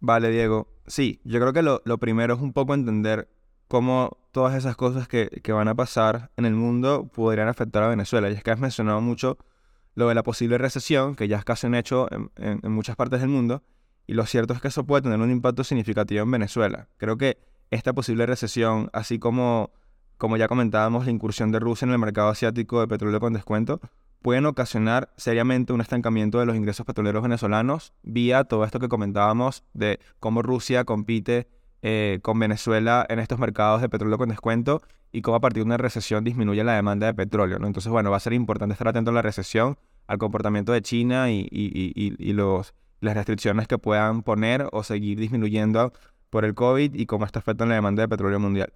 Vale, 0.00 0.30
Diego. 0.30 0.68
Sí, 0.86 1.20
yo 1.24 1.40
creo 1.40 1.52
que 1.52 1.62
lo, 1.62 1.98
primero 1.98 2.34
es 2.34 2.40
un 2.40 2.52
poco 2.52 2.74
entender 2.74 3.28
cómo 3.66 4.16
todas 4.32 4.54
esas 4.54 4.76
cosas 4.76 5.08
que, 5.08 5.28
van 5.52 5.68
a 5.68 5.74
pasar 5.74 6.30
en 6.36 6.46
el 6.46 6.54
mundo 6.54 7.10
podrían 7.12 7.48
afectar 7.48 7.82
a 7.82 7.88
Venezuela. 7.88 8.30
Y 8.30 8.34
es 8.34 8.42
que 8.42 8.50
has 8.50 8.60
mencionado 8.60 9.00
mucho 9.00 9.38
lo 9.94 10.08
de 10.08 10.14
la 10.14 10.22
posible 10.22 10.58
recesión, 10.58 11.16
que 11.16 11.26
ya 11.26 11.38
es 11.38 11.44
casi 11.44 11.66
un 11.66 11.74
hecho 11.74 12.08
en, 12.36 12.60
muchas 12.72 12.96
partes 12.96 13.20
del 13.20 13.30
mundo, 13.30 13.62
y 14.06 14.14
lo 14.14 14.24
cierto 14.24 14.54
es 14.54 14.60
que 14.60 14.68
eso 14.68 14.84
puede 14.84 15.02
tener 15.02 15.18
un 15.18 15.30
impacto 15.30 15.64
significativo 15.64 16.22
en 16.22 16.30
Venezuela. 16.30 16.88
Creo 16.96 17.18
que 17.18 17.38
esta 17.70 17.92
posible 17.92 18.24
recesión, 18.24 18.88
así 18.92 19.18
como, 19.18 19.72
como 20.16 20.36
ya 20.36 20.48
comentábamos, 20.48 21.04
la 21.04 21.10
incursión 21.10 21.50
de 21.50 21.58
Rusia 21.58 21.84
en 21.84 21.92
el 21.92 21.98
mercado 21.98 22.28
asiático 22.28 22.80
de 22.80 22.88
petróleo 22.88 23.20
con 23.20 23.32
descuento, 23.32 23.80
pueden 24.22 24.46
ocasionar 24.46 25.12
seriamente 25.16 25.72
un 25.72 25.80
estancamiento 25.80 26.40
de 26.40 26.46
los 26.46 26.56
ingresos 26.56 26.84
petroleros 26.84 27.22
venezolanos 27.22 27.92
vía 28.02 28.44
todo 28.44 28.64
esto 28.64 28.80
que 28.80 28.88
comentábamos 28.88 29.64
de 29.74 30.00
cómo 30.20 30.42
Rusia 30.42 30.84
compite 30.84 31.48
eh, 31.82 32.18
con 32.22 32.38
Venezuela 32.38 33.06
en 33.08 33.20
estos 33.20 33.38
mercados 33.38 33.80
de 33.80 33.88
petróleo 33.88 34.18
con 34.18 34.28
descuento 34.28 34.82
y 35.12 35.22
cómo 35.22 35.36
a 35.36 35.40
partir 35.40 35.62
de 35.62 35.66
una 35.66 35.76
recesión 35.76 36.24
disminuye 36.24 36.64
la 36.64 36.74
demanda 36.74 37.06
de 37.06 37.14
petróleo. 37.14 37.58
¿no? 37.58 37.66
Entonces, 37.66 37.90
bueno, 37.90 38.10
va 38.10 38.16
a 38.16 38.20
ser 38.20 38.32
importante 38.32 38.72
estar 38.72 38.88
atento 38.88 39.10
a 39.10 39.14
la 39.14 39.22
recesión, 39.22 39.78
al 40.06 40.18
comportamiento 40.18 40.72
de 40.72 40.82
China 40.82 41.30
y, 41.30 41.46
y, 41.50 42.32
los, 42.32 42.74
las 43.00 43.14
restricciones 43.14 43.68
que 43.68 43.78
puedan 43.78 44.22
poner 44.22 44.68
o 44.72 44.82
seguir 44.82 45.18
disminuyendo 45.18 45.92
por 46.30 46.44
el 46.44 46.54
COVID 46.54 46.94
y 46.94 47.06
cómo 47.06 47.24
esto 47.24 47.38
afecta 47.38 47.64
en 47.64 47.70
la 47.70 47.76
demanda 47.76 48.02
de 48.02 48.08
petróleo 48.08 48.40
mundial. 48.40 48.72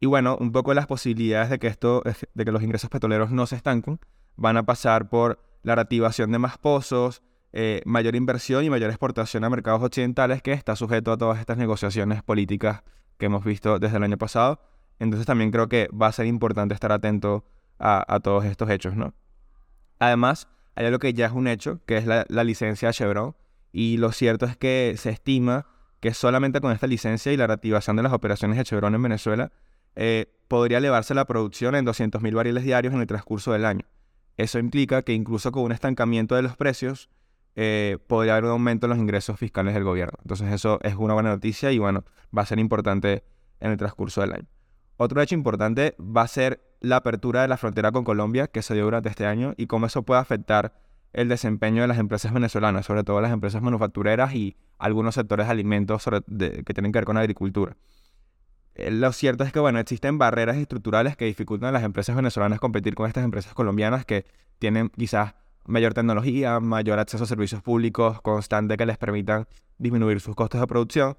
Y 0.00 0.06
bueno, 0.06 0.36
un 0.38 0.52
poco 0.52 0.74
las 0.74 0.86
posibilidades 0.86 1.48
de 1.48 1.58
que, 1.58 1.68
esto, 1.68 2.02
de 2.34 2.44
que 2.44 2.52
los 2.52 2.62
ingresos 2.62 2.90
petroleros 2.90 3.30
no 3.30 3.46
se 3.46 3.56
estanquen 3.56 3.98
van 4.36 4.56
a 4.56 4.64
pasar 4.64 5.08
por 5.08 5.40
la 5.62 5.74
reactivación 5.74 6.30
de 6.32 6.38
más 6.38 6.58
pozos, 6.58 7.22
eh, 7.52 7.82
mayor 7.86 8.14
inversión 8.14 8.64
y 8.64 8.70
mayor 8.70 8.90
exportación 8.90 9.42
a 9.44 9.50
mercados 9.50 9.82
occidentales 9.82 10.42
que 10.42 10.52
está 10.52 10.76
sujeto 10.76 11.12
a 11.12 11.16
todas 11.16 11.40
estas 11.40 11.56
negociaciones 11.56 12.22
políticas 12.22 12.82
que 13.18 13.26
hemos 13.26 13.44
visto 13.44 13.78
desde 13.78 13.96
el 13.96 14.02
año 14.02 14.18
pasado. 14.18 14.60
Entonces 14.98 15.26
también 15.26 15.50
creo 15.50 15.68
que 15.68 15.88
va 15.88 16.08
a 16.08 16.12
ser 16.12 16.26
importante 16.26 16.74
estar 16.74 16.92
atento 16.92 17.44
a, 17.78 18.20
todos 18.20 18.44
estos 18.44 18.70
hechos, 18.70 18.96
¿no? 18.96 19.14
Además, 19.98 20.48
hay 20.74 20.86
algo 20.86 20.98
que 20.98 21.12
ya 21.12 21.26
es 21.26 21.32
un 21.32 21.46
hecho, 21.48 21.80
que 21.86 21.98
es 21.98 22.06
la, 22.06 22.24
licencia 22.44 22.88
de 22.88 22.94
Chevron, 22.94 23.36
y 23.72 23.96
lo 23.98 24.12
cierto 24.12 24.46
es 24.46 24.56
que 24.56 24.94
se 24.96 25.10
estima 25.10 25.66
que 26.00 26.14
solamente 26.14 26.60
con 26.60 26.72
esta 26.72 26.86
licencia 26.86 27.32
y 27.32 27.36
la 27.36 27.46
reactivación 27.46 27.96
de 27.96 28.02
las 28.02 28.12
operaciones 28.12 28.56
de 28.56 28.64
Chevron 28.64 28.94
en 28.94 29.02
Venezuela, 29.02 29.52
eh, 29.94 30.26
podría 30.48 30.78
elevarse 30.78 31.14
la 31.14 31.24
producción 31.24 31.74
en 31.74 31.86
200.000 31.86 32.34
barriles 32.34 32.64
diarios 32.64 32.94
en 32.94 33.00
el 33.00 33.06
transcurso 33.06 33.52
del 33.52 33.64
año. 33.64 33.86
Eso 34.36 34.58
implica 34.58 35.02
que 35.02 35.12
incluso 35.12 35.52
con 35.52 35.62
un 35.62 35.72
estancamiento 35.72 36.34
de 36.34 36.42
los 36.42 36.56
precios, 36.56 37.08
eh, 37.58 37.96
podría 38.06 38.34
haber 38.34 38.44
un 38.44 38.50
aumento 38.50 38.86
en 38.86 38.90
los 38.90 38.98
ingresos 38.98 39.38
fiscales 39.38 39.72
del 39.72 39.84
gobierno. 39.84 40.18
Entonces 40.22 40.52
eso 40.52 40.78
es 40.82 40.94
una 40.94 41.14
buena 41.14 41.30
noticia 41.30 41.72
y 41.72 41.78
bueno, 41.78 42.04
va 42.36 42.42
a 42.42 42.46
ser 42.46 42.58
importante 42.58 43.24
en 43.60 43.70
el 43.70 43.78
transcurso 43.78 44.20
del 44.20 44.34
año. 44.34 44.46
Otro 44.98 45.22
hecho 45.22 45.34
importante 45.34 45.94
va 45.98 46.22
a 46.22 46.28
ser 46.28 46.62
la 46.80 46.96
apertura 46.96 47.42
de 47.42 47.48
la 47.48 47.56
frontera 47.56 47.92
con 47.92 48.04
Colombia 48.04 48.46
que 48.46 48.60
se 48.60 48.74
dio 48.74 48.84
durante 48.84 49.08
este 49.08 49.26
año 49.26 49.54
y 49.56 49.66
cómo 49.66 49.86
eso 49.86 50.02
puede 50.02 50.20
afectar 50.20 50.74
el 51.14 51.30
desempeño 51.30 51.80
de 51.80 51.88
las 51.88 51.98
empresas 51.98 52.32
venezolanas, 52.32 52.84
sobre 52.84 53.04
todo 53.04 53.22
las 53.22 53.32
empresas 53.32 53.62
manufactureras 53.62 54.34
y 54.34 54.56
algunos 54.78 55.14
sectores 55.14 55.46
de 55.46 55.52
alimentos 55.52 56.04
que 56.04 56.74
tienen 56.74 56.92
que 56.92 56.98
ver 56.98 57.06
con 57.06 57.16
agricultura. 57.16 57.76
Eh, 58.76 58.90
lo 58.90 59.10
cierto 59.12 59.42
es 59.44 59.52
que, 59.52 59.58
bueno, 59.58 59.78
existen 59.78 60.18
barreras 60.18 60.56
estructurales 60.56 61.16
que 61.16 61.24
dificultan 61.24 61.70
a 61.70 61.72
las 61.72 61.82
empresas 61.82 62.14
venezolanas 62.14 62.60
competir 62.60 62.94
con 62.94 63.06
estas 63.08 63.24
empresas 63.24 63.54
colombianas 63.54 64.04
que 64.04 64.26
tienen 64.58 64.90
quizás 64.90 65.34
mayor 65.64 65.94
tecnología, 65.94 66.60
mayor 66.60 66.98
acceso 66.98 67.24
a 67.24 67.26
servicios 67.26 67.62
públicos 67.62 68.20
constante 68.20 68.76
que 68.76 68.86
les 68.86 68.98
permitan 68.98 69.46
disminuir 69.78 70.20
sus 70.20 70.36
costos 70.36 70.60
de 70.60 70.66
producción. 70.66 71.16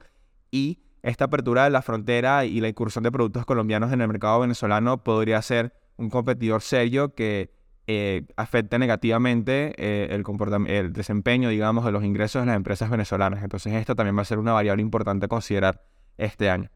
Y 0.51 0.79
esta 1.01 1.25
apertura 1.25 1.63
de 1.63 1.71
la 1.71 1.81
frontera 1.81 2.45
y 2.45 2.59
la 2.61 2.69
incursión 2.69 3.03
de 3.03 3.11
productos 3.11 3.45
colombianos 3.45 3.91
en 3.91 4.01
el 4.01 4.07
mercado 4.07 4.39
venezolano 4.39 5.03
podría 5.03 5.41
ser 5.41 5.73
un 5.97 6.09
competidor 6.09 6.61
serio 6.61 7.15
que 7.15 7.51
eh, 7.87 8.27
afecte 8.35 8.77
negativamente 8.77 9.73
eh, 9.77 10.09
el, 10.11 10.23
el 10.67 10.93
desempeño, 10.93 11.49
digamos, 11.49 11.85
de 11.85 11.91
los 11.91 12.03
ingresos 12.03 12.43
de 12.43 12.47
las 12.47 12.55
empresas 12.55 12.89
venezolanas. 12.89 13.43
Entonces 13.43 13.73
esto 13.73 13.95
también 13.95 14.15
va 14.15 14.21
a 14.21 14.25
ser 14.25 14.37
una 14.37 14.53
variable 14.53 14.81
importante 14.81 15.25
a 15.25 15.29
considerar 15.29 15.83
este 16.17 16.49
año. 16.49 16.69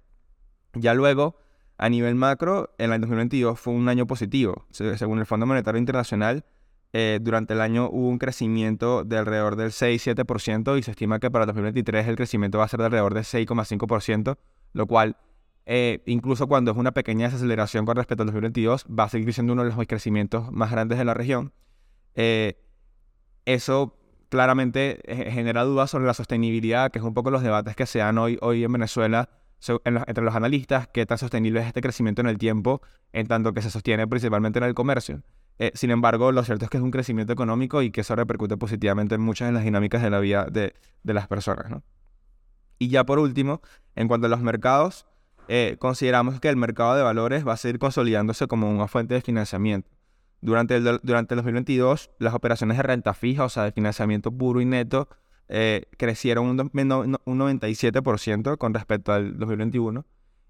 Ya 0.74 0.94
luego, 0.94 1.36
a 1.78 1.90
nivel 1.90 2.16
macro, 2.16 2.74
el 2.78 2.92
año 2.92 3.02
2022 3.02 3.60
fue 3.60 3.74
un 3.74 3.90
año 3.90 4.08
positivo. 4.08 4.66
Según 4.72 5.20
el 5.20 5.26
Fondo 5.26 5.46
Monetario 5.46 5.80
Internacional, 5.80 6.46
eh, 6.94 7.20
durante 7.22 7.54
el 7.54 7.62
año 7.62 7.90
hubo 7.90 8.08
un 8.08 8.18
crecimiento 8.18 9.04
de 9.04 9.18
alrededor 9.18 9.56
del 9.56 9.72
6-7% 9.72 10.78
y 10.78 10.84
se 10.84 10.92
estima 10.92 11.20
que 11.20 11.32
para 11.32 11.46
2023 11.46 12.08
el 12.08 12.18
crecimiento 12.18 12.58
va 12.58 12.66
a 12.66 12.68
ser 12.68 12.80
de 12.80 12.86
alrededor 12.86 13.14
del 13.14 13.24
6,5%, 13.24 14.38
lo 14.74 14.88
cual, 14.88 15.18
eh, 15.66 16.04
incluso 16.06 16.48
cuando 16.48 16.72
es 16.72 16.78
una 16.78 16.92
pequeña 16.92 17.28
desaceleración 17.28 17.86
con 17.86 17.96
respecto 17.96 18.24
al 18.24 18.28
2022, 18.28 18.86
va 18.88 19.06
a 19.06 19.10
seguir 19.10 19.34
siendo 19.34 19.54
uno 19.54 19.64
de 19.64 19.72
los 19.72 19.88
crecimientos 19.88 20.52
más 20.52 20.72
grandes 20.72 20.98
de 20.98 21.06
la 21.06 21.14
región. 21.14 21.54
Eh, 22.16 22.62
eso 23.46 23.98
claramente 24.30 25.02
genera 25.32 25.64
dudas 25.64 25.90
sobre 25.90 26.06
la 26.06 26.14
sostenibilidad, 26.14 26.92
que 26.92 27.00
es 27.00 27.06
un 27.06 27.14
poco 27.14 27.32
los 27.32 27.42
debates 27.42 27.76
que 27.76 27.86
se 27.86 28.00
dan 28.00 28.18
hoy, 28.18 28.38
hoy 28.42 28.64
en 28.64 28.72
Venezuela 28.72 29.30
entre 29.86 30.24
los 30.24 30.36
analistas 30.36 30.88
qué 30.88 31.06
tan 31.06 31.18
sostenible 31.18 31.62
es 31.62 31.68
este 31.68 31.82
crecimiento 31.82 32.22
en 32.22 32.28
el 32.28 32.38
tiempo, 32.38 32.82
en 33.14 33.28
tanto 33.28 33.54
que 33.54 33.62
se 33.62 33.70
sostiene 33.70 34.08
principalmente 34.08 34.60
en 34.60 34.66
el 34.66 34.74
comercio. 34.74 35.22
Eh, 35.60 35.72
sin 35.76 35.92
embargo, 35.92 36.32
lo 36.32 36.44
cierto 36.44 36.66
es 36.66 36.72
que 36.72 36.78
es 36.78 36.84
un 36.84 36.92
crecimiento 36.92 37.34
económico 37.34 37.82
y 37.84 37.92
que 37.92 38.02
eso 38.02 38.16
repercute 38.16 38.58
positivamente 38.58 39.16
en 39.16 39.22
muchas 39.22 39.50
de 39.50 39.54
las 39.54 39.64
dinámicas 39.64 40.02
de 40.02 40.10
la 40.10 40.20
vida 40.20 40.46
de, 40.46 40.74
las 41.04 41.28
personas. 41.28 41.84
Y 42.80 42.88
ya 42.88 43.06
por 43.06 43.20
último, 43.20 43.62
en 43.96 44.08
cuanto 44.08 44.26
a 44.26 44.30
los 44.30 44.42
mercados, 44.42 45.06
eh, 45.48 45.76
consideramos 45.78 46.40
que 46.40 46.50
el 46.50 46.56
mercado 46.56 46.96
de 46.96 47.04
valores 47.04 47.48
va 47.48 47.54
a 47.54 47.58
seguir 47.58 47.78
consolidándose 47.78 48.48
como 48.48 48.72
una 48.72 48.88
fuente 48.88 49.14
de 49.14 49.22
financiamiento. 49.22 49.92
Durante 50.42 50.78
el, 50.78 51.00
durante 51.04 51.36
el 51.36 51.38
2022, 51.38 52.10
las 52.18 52.34
operaciones 52.34 52.78
de 52.78 52.84
renta 52.84 53.14
fija, 53.14 53.44
o 53.44 53.50
sea, 53.50 53.66
de 53.66 53.72
financiamiento 53.72 54.32
puro 54.32 54.62
y 54.62 54.66
neto, 54.66 55.08
eh, 55.54 55.84
crecieron 55.98 56.48
un, 56.48 56.60
un, 56.62 57.40
97% 57.40 58.58
con 58.58 58.74
respecto 58.74 59.12
al 59.12 59.38
2021. 59.38 60.06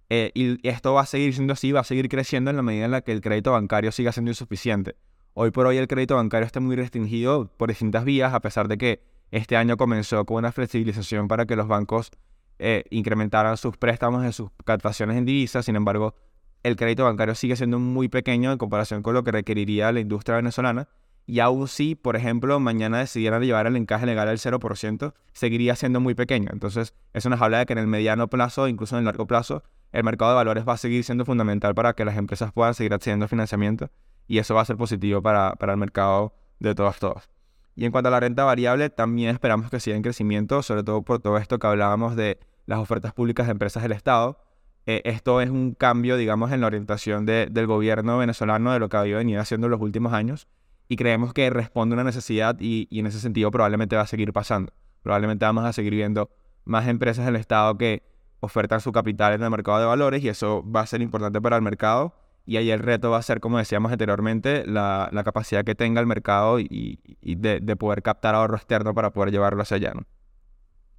Eh, 0.10 0.32
y 0.36 0.68
esto 0.68 0.94
va 0.94 1.02
a 1.02 1.06
seguir 1.06 1.34
siendo 1.34 1.54
así, 1.54 1.72
va 1.72 1.80
a 1.80 1.84
seguir 1.84 2.08
creciendo 2.08 2.52
en 2.52 2.58
la 2.58 2.62
medida 2.62 2.86
en 2.86 2.92
la 2.92 3.02
que 3.02 3.12
el 3.12 3.22
crédito 3.22 3.52
bancario 3.54 3.92
siga 3.92 4.12
siendo 4.12 4.30
insuficiente. 4.30 4.96
Hoy 5.34 5.52
por 5.52 5.66
hoy 5.66 5.78
el 5.78 5.88
crédito 5.88 6.16
bancario 6.16 6.46
está 6.46 6.60
muy 6.60 6.76
restringido 6.76 7.50
por 7.58 7.70
distintas 7.70 8.06
vías, 8.06 8.34
a 8.34 8.42
pesar 8.42 8.68
de 8.68 8.78
que 8.78 9.02
este 9.32 9.56
año 9.56 9.78
comenzó 9.78 10.24
con 10.26 10.38
una 10.38 10.52
flexibilización 10.52 11.28
para 11.28 11.46
que 11.46 11.56
los 11.56 11.68
bancos 11.68 12.12
eh, 12.60 12.84
incrementaran 12.92 13.58
sus 13.58 13.78
préstamos 13.78 14.24
en 14.24 14.34
sus 14.34 14.52
captaciones 14.66 15.18
en 15.18 15.26
divisas. 15.26 15.66
Sin 15.66 15.78
embargo, 15.78 16.14
el 16.62 16.76
crédito 16.76 17.06
bancario 17.06 17.34
sigue 17.34 17.56
siendo 17.56 17.80
muy 17.80 18.08
pequeño 18.08 18.52
en 18.52 18.58
comparación 18.60 19.02
con 19.02 19.16
lo 19.16 19.24
que 19.24 19.32
requeriría 19.32 19.92
la 19.92 20.02
industria 20.02 20.36
venezolana 20.36 20.90
y 21.26 21.40
aún 21.40 21.68
si, 21.68 21.96
por 21.96 22.16
ejemplo, 22.16 22.60
mañana 22.60 23.00
decidieran 23.00 23.42
llevar 23.42 23.68
el 23.68 23.76
encaje 23.76 24.06
legal 24.06 24.28
al 24.28 24.38
0%, 24.38 25.14
seguiría 25.34 25.76
siendo 25.76 26.00
muy 26.00 26.16
pequeño. 26.16 26.50
Entonces, 26.52 26.94
eso 27.14 27.30
nos 27.30 27.42
habla 27.42 27.60
de 27.60 27.66
que 27.66 27.74
en 27.74 27.80
el 27.80 27.88
mediano 27.88 28.28
plazo, 28.28 28.68
incluso 28.68 28.96
en 28.96 29.00
el 29.00 29.06
largo 29.06 29.28
plazo, 29.28 29.64
el 29.92 30.04
mercado 30.04 30.32
de 30.32 30.36
valores 30.36 30.68
va 30.68 30.74
a 30.74 30.78
seguir 30.78 31.04
siendo 31.04 31.26
fundamental 31.26 31.76
para 31.76 31.94
que 31.94 32.06
las 32.06 32.18
empresas 32.18 32.52
puedan 32.52 32.74
seguir 32.74 32.94
accediendo 32.94 33.26
a 33.26 33.28
financiamiento 33.28 33.90
y 34.28 34.38
eso 34.38 34.56
va 34.56 34.62
a 34.62 34.66
ser 34.66 34.78
positivo 34.78 35.22
para, 35.22 35.54
el 35.60 35.78
mercado 35.78 36.34
de 36.60 36.74
todos 36.74 37.00
todos. 37.00 37.30
Y 37.76 37.86
en 37.86 37.92
cuanto 37.92 38.10
a 38.10 38.12
la 38.12 38.20
renta 38.20 38.44
variable, 38.44 38.90
también 38.90 39.30
esperamos 39.30 39.70
que 39.70 39.80
siga 39.80 39.96
en 39.96 40.04
crecimiento, 40.04 40.62
sobre 40.64 40.84
todo 40.84 41.02
por 41.02 41.20
todo 41.20 41.38
esto 41.38 41.60
que 41.60 41.68
hablábamos 41.68 42.16
de 42.16 42.40
las 42.66 42.80
ofertas 42.80 43.14
públicas 43.14 43.48
de 43.48 43.52
empresas 43.52 43.84
del 43.84 43.92
Estado. 43.92 44.40
Eh, 44.86 45.02
esto 45.06 45.42
es 45.42 45.50
un 45.50 45.74
cambio, 45.74 46.18
digamos, 46.18 46.52
en 46.52 46.62
la 46.62 46.68
orientación 46.68 47.26
del 47.26 47.68
gobierno 47.68 48.18
venezolano 48.18 48.72
de 48.74 48.80
lo 48.80 48.90
que 48.90 48.98
había 48.98 49.18
venido 49.18 49.42
haciendo 49.42 49.68
en 49.68 49.72
los 49.72 49.82
últimos 49.82 50.14
años 50.14 50.48
y 50.92 50.98
creemos 50.98 51.34
que 51.34 51.50
responde 51.50 51.94
a 51.94 51.96
una 51.96 52.04
necesidad 52.04 52.58
y, 52.60 52.90
en 52.92 53.06
ese 53.06 53.22
sentido 53.22 53.50
probablemente 53.50 53.96
va 53.96 54.02
a 54.02 54.08
seguir 54.08 54.34
pasando. 54.34 54.74
Probablemente 55.04 55.46
vamos 55.46 55.64
a 55.64 55.72
seguir 55.72 55.94
viendo 55.94 56.30
más 56.66 56.86
empresas 56.90 57.26
del 57.26 57.38
Estado 57.38 57.78
que 57.78 58.04
ofertan 58.42 58.82
su 58.82 58.92
capital 58.92 59.32
en 59.32 59.42
el 59.42 59.50
mercado 59.50 59.80
de 59.80 59.86
valores 59.86 60.22
y 60.22 60.28
eso 60.28 60.70
va 60.70 60.82
a 60.82 60.86
ser 60.86 61.02
importante 61.02 61.40
para 61.40 61.56
el 61.56 61.62
mercado 61.62 62.14
Y 62.46 62.58
ahí 62.58 62.72
el 62.72 62.80
reto 62.80 63.10
va 63.10 63.20
a 63.20 63.22
ser, 63.22 63.40
como 63.40 63.58
decíamos 63.58 63.94
anteriormente, 63.94 64.66
la, 64.68 65.08
la 65.14 65.24
capacidad 65.24 65.64
que 65.64 65.76
tenga 65.76 66.02
el 66.02 66.08
mercado 66.08 66.60
y, 66.60 67.00
de, 67.22 67.62
de, 67.62 67.76
poder 67.78 68.04
captar 68.04 68.36
ahorro 68.36 68.58
externo 68.58 68.94
para 68.94 69.14
poder 69.14 69.32
llevarlo 69.32 69.62
hacia 69.62 69.78
allá. 69.78 69.94
¿no? 69.94 70.04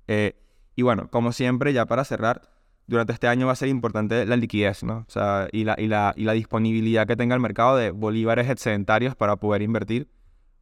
Eh, 0.08 0.34
y 0.74 0.80
bueno, 0.80 1.10
como 1.10 1.32
siempre, 1.32 1.74
ya 1.74 1.84
para 1.84 2.04
cerrar, 2.04 2.40
durante 2.86 3.12
este 3.12 3.28
año 3.28 3.46
va 3.46 3.52
a 3.52 3.56
ser 3.56 3.68
importante 3.68 4.26
la 4.26 4.36
liquidez, 4.36 4.82
¿no? 4.82 5.04
O 5.08 5.10
sea, 5.10 5.48
y 5.52 5.64
la, 5.64 5.74
y 5.78 5.86
la, 5.86 6.12
y 6.16 6.24
la 6.24 6.32
disponibilidad 6.32 7.06
que 7.06 7.16
tenga 7.16 7.34
el 7.34 7.40
mercado 7.40 7.76
de 7.76 7.90
bolívares 7.90 8.48
excedentarios 8.50 9.14
para 9.14 9.36
poder 9.36 9.62
invertir 9.62 10.08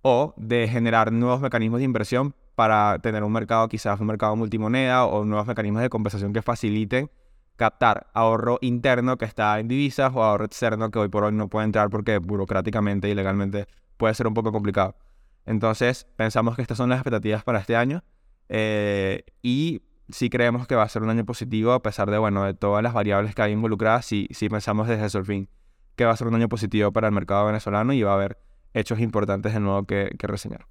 o 0.03 0.35
de 0.37 0.69
generar 0.69 1.13
nuevos 1.13 1.41
mecanismos 1.41 1.79
de 1.79 1.85
inversión 1.85 2.35
para 2.55 2.99
tener 2.99 3.25
un 3.25 3.33
mercado, 3.33 3.69
quizás 3.69 4.01
un 4.01 4.07
mercado 4.07 4.37
multimoneda 4.37 5.07
o 5.07 5.25
nuevos 5.25 5.47
mecanismos 5.47 5.83
de 5.83 5.89
compensación 5.89 6.33
que 6.33 6.43
faciliten 6.43 7.11
captar 7.57 8.07
ahorro 8.15 8.59
interno 8.63 9.19
que 9.19 9.27
está 9.27 9.61
en 9.61 9.69
divisas 9.69 10.13
o 10.15 10.23
ahorro 10.23 10.47
externo 10.47 10.91
que 10.91 10.99
hoy 10.99 11.09
por 11.09 11.25
hoy 11.25 11.33
no 11.33 11.49
puede 11.49 11.67
entrar 11.67 11.91
porque 11.91 12.19
burocráticamente 12.19 13.09
y 13.09 13.15
legalmente 13.15 13.67
puede 13.99 14.15
ser 14.15 14.27
un 14.27 14.35
poco 14.35 14.51
complicado. 14.51 14.97
Entonces, 15.45 16.07
pensamos 16.17 16.57
que 16.57 16.63
estas 16.63 16.79
son 16.79 16.89
las 16.89 16.99
expectativas 16.99 17.45
para 17.45 17.59
este 17.59 17.77
año 17.77 18.03
eh, 18.49 19.25
y 19.43 19.83
sí 20.13 20.31
creemos 20.31 20.67
que 20.67 20.75
va 20.75 20.83
a 20.83 20.89
ser 20.89 21.03
un 21.03 21.11
año 21.11 21.25
positivo 21.25 21.73
a 21.73 21.83
pesar 21.83 22.11
de, 22.11 22.19
bueno, 22.19 22.45
de 22.45 22.55
todas 22.55 22.83
las 22.83 22.93
variables 22.95 23.35
que 23.35 23.43
hay 23.43 23.53
involucradas, 23.53 24.07
sí, 24.07 24.29
sí 24.31 24.49
pensamos 24.49 24.89
desde 24.89 25.09
Surfing 25.09 25.49
que 25.97 26.05
va 26.07 26.13
a 26.13 26.17
ser 26.17 26.29
un 26.29 26.35
año 26.35 26.49
positivo 26.49 26.93
para 26.93 27.09
el 27.09 27.13
mercado 27.13 27.45
venezolano 27.47 27.93
y 27.93 28.03
va 28.03 28.13
a 28.13 28.15
haber 28.15 28.39
hechos 28.73 29.01
importantes 29.01 29.53
de 29.53 29.61
nuevo 29.61 29.85
que, 29.85 30.15
que 30.19 30.27
reseñar. 30.27 30.67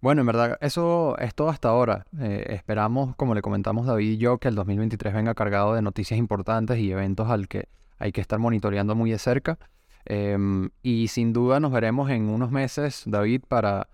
Bueno, 0.00 0.22
en 0.22 0.26
verdad, 0.26 0.58
eso 0.62 1.16
es 1.18 1.34
todo 1.34 1.50
hasta 1.50 1.68
ahora. 1.68 2.06
Eh, 2.18 2.46
esperamos, 2.48 3.14
como 3.16 3.34
le 3.34 3.42
comentamos 3.42 3.86
David 3.86 4.12
y 4.12 4.16
yo, 4.16 4.38
que 4.38 4.48
el 4.48 4.54
2023 4.54 5.12
venga 5.12 5.34
cargado 5.34 5.74
de 5.74 5.82
noticias 5.82 6.18
importantes 6.18 6.78
y 6.78 6.90
eventos 6.90 7.28
al 7.28 7.48
que 7.48 7.68
hay 7.98 8.10
que 8.10 8.22
estar 8.22 8.38
monitoreando 8.38 8.94
muy 8.94 9.10
de 9.10 9.18
cerca. 9.18 9.58
Em, 10.06 10.70
y 10.82 11.08
sin 11.08 11.32
duda 11.32 11.60
nos 11.60 11.70
veremos 11.70 12.10
en 12.10 12.30
unos 12.30 12.50
meses, 12.50 13.04
David, 13.06 13.42
para 13.46 13.88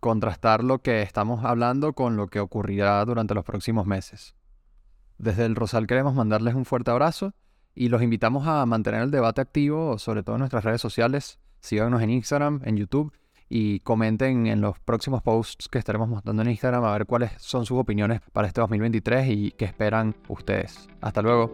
contrastar 0.00 0.64
lo 0.64 0.80
que 0.80 1.02
estamos 1.02 1.44
hablando 1.44 1.92
con 1.92 2.16
lo 2.16 2.26
que 2.26 2.40
ocurrirá 2.40 3.04
durante 3.04 3.34
los 3.34 3.44
próximos 3.44 3.86
meses. 3.86 4.34
Desde 5.18 5.44
el 5.44 5.54
Rosal 5.54 5.86
queremos 5.86 6.14
mandarles 6.14 6.54
un 6.54 6.64
fuerte 6.64 6.90
abrazo 6.90 7.34
y 7.74 7.88
los 7.88 8.02
invitamos 8.02 8.46
a 8.46 8.64
mantener 8.66 9.02
el 9.02 9.10
debate 9.10 9.42
activo, 9.42 9.98
sobre 9.98 10.22
todo 10.22 10.36
en 10.36 10.40
nuestras 10.40 10.64
redes 10.64 10.80
sociales. 10.80 11.38
Síganos 11.60 12.02
en 12.02 12.10
Instagram, 12.10 12.62
en 12.64 12.76
YouTube 12.78 13.12
y 13.48 13.80
comenten 13.80 14.46
en 14.46 14.60
los 14.60 14.78
próximos 14.80 15.22
posts 15.22 15.68
que 15.68 15.78
estaremos 15.78 16.08
mostrando 16.08 16.42
en 16.42 16.50
Instagram 16.50 16.84
a 16.84 16.92
ver 16.92 17.04
cuáles 17.04 17.32
son 17.38 17.66
sus 17.66 17.78
opiniones 17.78 18.20
para 18.32 18.48
este 18.48 18.60
2023 18.60 19.28
y 19.28 19.50
qué 19.52 19.66
esperan 19.66 20.16
ustedes. 20.28 20.88
Hasta 21.00 21.20
luego. 21.20 21.50